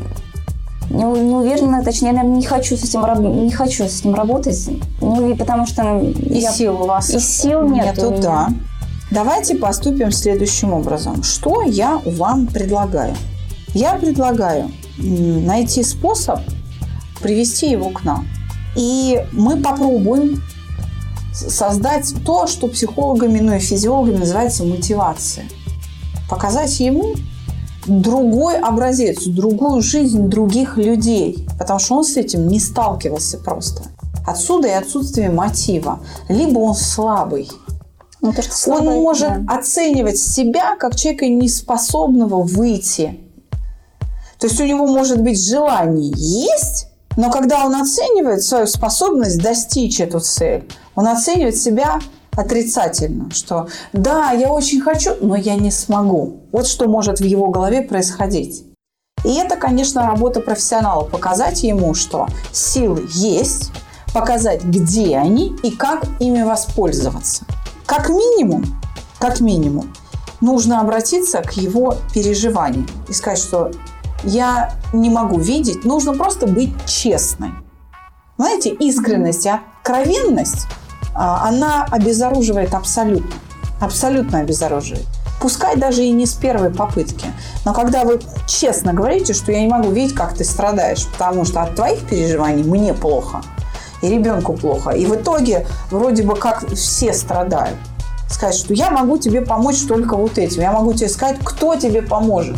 не, 0.90 1.02
не 1.02 1.34
уверена, 1.34 1.82
точнее, 1.82 2.12
я 2.12 2.22
не 2.22 2.44
хочу 2.44 2.76
с 2.76 2.84
этим 2.84 3.44
не 3.44 3.50
хочу 3.50 3.88
с 3.88 4.04
ним 4.04 4.14
работать, 4.14 4.68
ну 5.00 5.34
потому 5.36 5.66
что 5.66 5.98
и 6.00 6.38
я, 6.38 6.52
сил 6.52 6.82
у 6.82 6.86
вас 6.86 7.10
и 7.10 7.18
сил 7.18 7.68
нет 7.68 7.96
нету, 7.96 8.14
да. 8.20 8.48
Давайте 9.10 9.56
поступим 9.56 10.10
следующим 10.10 10.72
образом. 10.72 11.22
Что 11.22 11.62
я 11.62 12.00
вам 12.04 12.46
предлагаю? 12.46 13.14
Я 13.74 13.94
предлагаю 13.94 14.70
найти 14.98 15.82
способ 15.82 16.40
привести 17.20 17.70
его 17.70 17.90
к 17.90 18.04
нам. 18.04 18.26
И 18.76 19.24
мы 19.32 19.60
попробуем 19.60 20.42
создать 21.34 22.14
то, 22.24 22.46
что 22.46 22.68
психологами, 22.68 23.40
ну 23.40 23.54
и 23.54 23.58
физиологами 23.58 24.18
называется 24.18 24.64
мотивация. 24.64 25.46
Показать 26.30 26.78
ему 26.80 27.14
другой 27.86 28.58
образец, 28.58 29.24
другую 29.24 29.82
жизнь 29.82 30.28
других 30.28 30.78
людей, 30.78 31.46
потому 31.58 31.78
что 31.78 31.96
он 31.96 32.04
с 32.04 32.16
этим 32.16 32.46
не 32.48 32.60
сталкивался 32.60 33.38
просто. 33.38 33.82
Отсюда 34.26 34.68
и 34.68 34.72
отсутствие 34.72 35.28
мотива. 35.28 36.00
Либо 36.28 36.58
он 36.60 36.74
слабый, 36.74 37.50
ну, 38.24 38.32
то, 38.32 38.40
что 38.40 38.54
слабый, 38.54 38.96
он 38.96 39.02
может 39.02 39.44
да. 39.44 39.54
оценивать 39.54 40.18
себя 40.18 40.76
как 40.76 40.96
человека 40.96 41.26
неспособного 41.26 42.42
выйти. 42.42 43.20
То 44.38 44.46
есть 44.46 44.58
у 44.60 44.64
него 44.64 44.86
может 44.86 45.20
быть 45.20 45.42
желание 45.44 46.10
есть, 46.16 46.88
но 47.18 47.30
когда 47.30 47.66
он 47.66 47.74
оценивает 47.74 48.42
свою 48.42 48.66
способность 48.66 49.42
достичь 49.42 50.00
эту 50.00 50.20
цель, 50.20 50.66
он 50.94 51.06
оценивает 51.06 51.56
себя 51.56 51.98
отрицательно, 52.36 53.30
что 53.30 53.68
да, 53.92 54.32
я 54.32 54.50
очень 54.50 54.80
хочу, 54.80 55.12
но 55.20 55.36
я 55.36 55.54
не 55.56 55.70
смогу. 55.70 56.40
Вот 56.52 56.66
что 56.66 56.88
может 56.88 57.20
в 57.20 57.24
его 57.24 57.48
голове 57.48 57.82
происходить. 57.82 58.64
И 59.24 59.34
это, 59.36 59.56
конечно, 59.56 60.06
работа 60.06 60.40
профессионала. 60.40 61.04
Показать 61.04 61.62
ему, 61.62 61.94
что 61.94 62.26
силы 62.52 63.06
есть, 63.10 63.72
показать, 64.12 64.64
где 64.64 65.16
они 65.16 65.56
и 65.62 65.70
как 65.70 66.04
ими 66.20 66.42
воспользоваться. 66.42 67.44
Как 67.86 68.08
минимум, 68.08 68.64
как 69.18 69.40
минимум, 69.40 69.92
нужно 70.40 70.80
обратиться 70.80 71.40
к 71.40 71.52
его 71.52 71.96
переживаниям 72.12 72.86
и 73.08 73.12
сказать, 73.12 73.38
что 73.38 73.70
я 74.24 74.72
не 74.92 75.10
могу 75.10 75.38
видеть, 75.38 75.84
нужно 75.84 76.14
просто 76.14 76.46
быть 76.46 76.72
честной. 76.86 77.50
Знаете, 78.36 78.70
искренность 78.70 79.46
и 79.46 79.50
откровенность, 79.50 80.66
а, 80.66 80.83
она 81.14 81.86
обезоруживает 81.90 82.74
абсолютно. 82.74 83.34
Абсолютно 83.80 84.40
обезоруживает. 84.40 85.06
Пускай 85.40 85.76
даже 85.76 86.02
и 86.02 86.10
не 86.10 86.26
с 86.26 86.34
первой 86.34 86.70
попытки. 86.70 87.26
Но 87.64 87.74
когда 87.74 88.04
вы 88.04 88.20
честно 88.46 88.92
говорите, 88.94 89.34
что 89.34 89.52
я 89.52 89.60
не 89.60 89.68
могу 89.68 89.90
видеть, 89.90 90.14
как 90.14 90.34
ты 90.34 90.44
страдаешь, 90.44 91.06
потому 91.06 91.44
что 91.44 91.62
от 91.62 91.74
твоих 91.74 92.06
переживаний 92.08 92.62
мне 92.62 92.94
плохо, 92.94 93.42
и 94.00 94.08
ребенку 94.08 94.54
плохо. 94.54 94.90
И 94.90 95.06
в 95.06 95.14
итоге 95.14 95.66
вроде 95.90 96.22
бы 96.22 96.34
как 96.36 96.66
все 96.74 97.12
страдают. 97.12 97.76
Сказать, 98.30 98.56
что 98.56 98.74
я 98.74 98.90
могу 98.90 99.18
тебе 99.18 99.42
помочь 99.42 99.82
только 99.86 100.16
вот 100.16 100.38
этим. 100.38 100.62
Я 100.62 100.72
могу 100.72 100.92
тебе 100.94 101.08
сказать, 101.08 101.38
кто 101.44 101.76
тебе 101.76 102.02
поможет. 102.02 102.56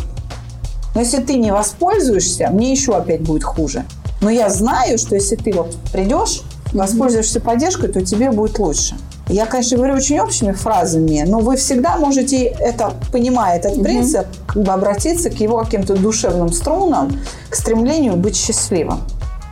Но 0.95 1.01
если 1.01 1.21
ты 1.21 1.35
не 1.35 1.51
воспользуешься, 1.51 2.49
мне 2.49 2.71
еще 2.71 2.95
опять 2.95 3.21
будет 3.21 3.43
хуже. 3.43 3.85
Но 4.21 4.29
я 4.29 4.49
знаю, 4.49 4.97
что 4.97 5.15
если 5.15 5.35
ты 5.35 5.53
вот 5.53 5.75
придешь, 5.91 6.41
воспользуешься 6.77 7.39
поддержкой, 7.39 7.89
то 7.89 8.05
тебе 8.05 8.31
будет 8.31 8.59
лучше. 8.59 8.95
Я, 9.29 9.45
конечно, 9.45 9.77
говорю 9.77 9.95
очень 9.95 10.19
общими 10.19 10.53
фразами, 10.53 11.25
но 11.27 11.39
вы 11.39 11.57
всегда 11.57 11.97
можете 11.97 12.45
это, 12.45 12.93
понимая 13.11 13.57
этот 13.57 13.83
принцип, 13.83 14.25
как 14.47 14.63
бы 14.63 14.71
обратиться 14.71 15.29
к 15.29 15.39
его 15.41 15.57
каким-то 15.57 15.97
душевным 15.97 16.51
струнам, 16.53 17.19
к 17.49 17.55
стремлению 17.55 18.15
быть 18.15 18.37
счастливым. 18.37 19.01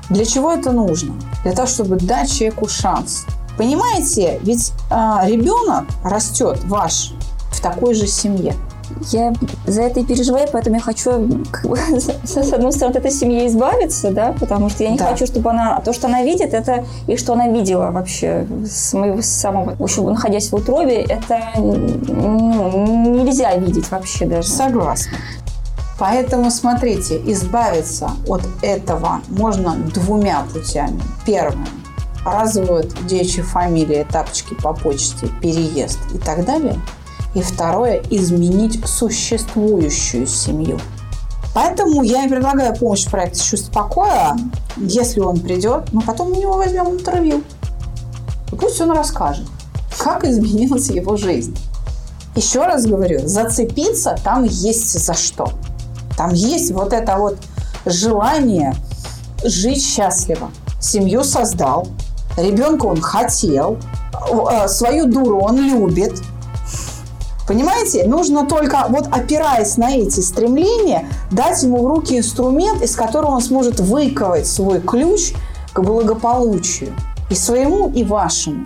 Для 0.10 0.24
чего 0.24 0.54
это 0.54 0.72
нужно? 0.72 1.16
Для 1.44 1.52
того, 1.52 1.68
чтобы 1.68 1.98
дать 1.98 2.32
человеку 2.32 2.68
шанс. 2.68 3.26
Понимаете, 3.58 4.40
ведь 4.44 4.72
а, 4.90 5.24
ребенок 5.28 5.86
растет 6.04 6.60
ваш 6.66 7.14
в 7.52 7.60
такой 7.62 7.96
же 7.96 8.08
семье. 8.08 8.54
Я 9.12 9.34
за 9.65 9.84
это 9.84 10.00
и 10.00 10.06
переживаю, 10.06 10.48
поэтому 10.52 10.76
я 10.76 10.82
хочу, 10.82 11.43
как 11.52 11.69
бы, 11.69 11.78
с 12.24 12.54
одной 12.54 12.71
стороны, 12.71 12.91
от 12.91 12.98
этой 12.98 13.12
семьи 13.12 13.48
избавиться, 13.48 14.12
да, 14.12 14.34
потому 14.39 14.69
что 14.69 14.84
я 14.84 14.91
не 14.91 14.98
да. 14.98 15.08
хочу, 15.08 15.26
чтобы 15.26 15.50
она... 15.50 15.80
То, 15.82 15.93
что 15.93 16.08
она 16.08 16.24
видит, 16.24 16.54
это 16.54 16.86
и 17.08 17.17
что 17.17 17.34
она 17.34 17.48
видела 17.48 17.91
вообще 17.91 18.48
с 18.65 18.93
моего 18.93 19.21
самого... 19.21 19.76
Еще 19.84 20.02
находясь 20.02 20.52
в 20.52 20.56
утробе, 20.56 21.02
это 21.02 21.39
ну, 21.56 23.24
нельзя 23.24 23.56
видеть 23.56 23.89
вообще 23.91 24.26
даже. 24.26 24.50
Согласна. 24.50 25.17
Поэтому, 25.98 26.52
смотрите, 26.52 27.21
избавиться 27.32 28.12
от 28.28 28.41
этого 28.62 29.21
можно 29.30 29.76
двумя 29.93 30.43
путями. 30.54 31.02
Первое– 31.26 31.67
развод, 32.26 32.88
девичьи 33.08 33.41
фамилии, 33.41 34.06
тапочки 34.12 34.56
по 34.56 34.74
почте, 34.74 35.28
переезд 35.41 36.00
и 36.13 36.17
так 36.17 36.45
далее– 36.45 36.80
и 37.36 37.41
второе– 37.41 38.02
изменить 38.10 38.84
существующую 38.88 40.26
семью. 40.26 40.80
Поэтому 41.54 42.02
я 42.02 42.26
и 42.26 42.30
предлагаю 42.30 42.76
помощь 42.76 43.06
в 43.06 43.12
проекте 43.12 43.43
«Чувство 43.43 43.71
покоя». 43.71 44.36
Если 44.78 45.19
он 45.19 45.39
придет, 45.39 45.91
мы 45.91 46.02
потом 46.02 46.32
у 46.32 46.36
него 46.36 46.54
возьмем 46.54 46.88
интервью. 46.88 47.43
И 48.52 48.56
пусть 48.56 48.80
он 48.82 48.91
расскажет, 48.91 49.45
как 49.98 50.24
изменилась 50.26 50.89
его 50.89 51.17
жизнь. 51.17 51.58
Еще 52.36 52.65
раз 52.65 52.86
говорю, 52.86 53.26
зацепиться 53.28 54.17
там 54.24 54.43
есть 54.43 54.91
за 55.00 55.13
что. 55.13 55.50
Там 56.17 56.34
есть 56.34 56.71
вот 56.71 56.93
это 56.93 57.17
вот 57.17 57.38
желание 57.86 58.74
жить 59.43 59.84
счастливо. 59.84 60.52
Семью 60.82 61.24
создал, 61.24 61.88
ребенка 62.38 62.86
он 62.86 63.02
хотел, 63.02 63.78
э, 64.30 64.67
свою 64.67 65.06
дуру 65.06 65.39
он 65.39 65.58
любит– 65.58 66.21
Понимаете, 67.48 68.08
нужно 68.08 68.48
только, 68.48 68.86
вот 68.90 69.08
опираясь 69.12 69.78
на 69.78 69.96
эти 69.96 70.20
стремления, 70.20 71.08
дать 71.32 71.62
ему 71.62 71.84
в 71.84 71.88
руки 71.88 72.18
инструмент, 72.18 72.82
из 72.82 72.96
которого 72.96 73.32
он 73.32 73.42
сможет 73.42 73.80
выковать 73.80 74.48
свой 74.48 74.82
ключ 74.82 75.34
к 75.74 75.80
благополучию. 75.82 76.96
И 77.30 77.36
своему, 77.36 77.90
и 77.90 78.04
вашему. 78.04 78.66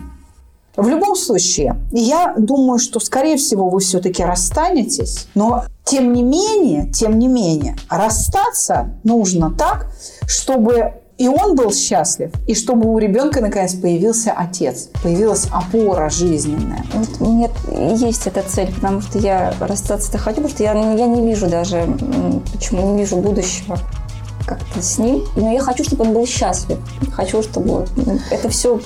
В 0.76 0.88
любом 0.88 1.16
случае, 1.16 1.76
я 1.92 2.36
думаю, 2.38 2.80
что, 2.80 3.00
скорее 3.00 3.36
всего, 3.36 3.70
вы 3.70 3.82
все-таки 3.82 4.24
расстанетесь, 4.24 5.28
но 5.36 5.66
тем 5.84 6.14
не 6.14 6.24
менее, 6.24 6.90
тем 6.92 7.20
не 7.20 7.28
менее, 7.28 7.76
расстаться 7.90 8.92
нужно 9.04 9.52
так, 9.52 9.88
чтобы 10.26 10.94
и 11.20 11.28
он 11.28 11.54
был 11.54 11.74
счастлив, 11.74 12.32
и 12.48 12.56
чтобы 12.56 12.92
у 12.92 12.98
ребенка 12.98 13.42
наконец 13.42 13.76
появился 13.76 14.32
отец, 14.32 14.88
появилась 15.04 15.48
опора 15.52 16.10
жизненная. 16.10 16.86
Вот 16.94 17.20
нет, 17.20 17.52
есть 18.00 18.26
эта 18.26 18.42
цель, 18.42 18.74
потому 18.74 19.02
что 19.02 19.20
я 19.20 19.54
расстаться-то 19.60 20.18
хочу, 20.18 20.38
потому 20.38 20.54
что 20.54 20.64
я, 20.64 20.72
я 20.72 21.08
не 21.08 21.22
вижу 21.28 21.48
даже, 21.48 21.94
почему 22.54 22.94
не 22.94 23.02
вижу 23.02 23.18
будущего 23.18 23.78
как-то 24.48 24.82
с 24.82 24.98
ним. 24.98 25.26
Но 25.36 25.52
я 25.52 25.60
хочу, 25.60 25.84
чтобы 25.84 26.06
он 26.06 26.14
был 26.14 26.26
счастлив. 26.26 26.80
Хочу, 27.12 27.44
чтобы 27.44 27.86
это 28.32 28.48
все 28.48 28.80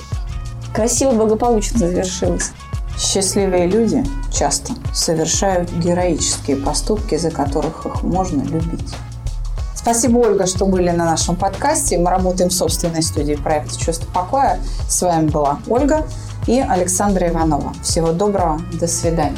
красиво, 0.74 1.12
благополучно 1.12 1.78
завершилось. 1.78 2.50
Счастливые 2.98 3.68
люди 3.68 4.04
часто 4.32 4.72
совершают 4.92 5.70
героические 5.72 6.56
поступки, 6.56 7.16
за 7.16 7.30
которых 7.30 7.86
их 7.86 8.02
можно 8.02 8.42
любить. 8.42 8.92
Спасибо, 9.84 10.16
Ольга, 10.16 10.46
что 10.46 10.64
были 10.64 10.88
на 10.88 11.04
нашем 11.04 11.36
подкасте. 11.36 11.98
Мы 11.98 12.08
работаем 12.08 12.48
в 12.48 12.54
собственной 12.54 13.02
студии 13.02 13.34
проекта 13.34 13.78
«Чувство 13.78 14.10
покоя». 14.14 14.58
С 14.88 15.02
вами 15.02 15.28
была 15.28 15.58
Ольга 15.68 16.06
и 16.46 16.58
Александра 16.58 17.28
Иванова. 17.28 17.74
Всего 17.82 18.12
доброго, 18.12 18.62
до 18.80 18.86
свидания. 18.86 19.36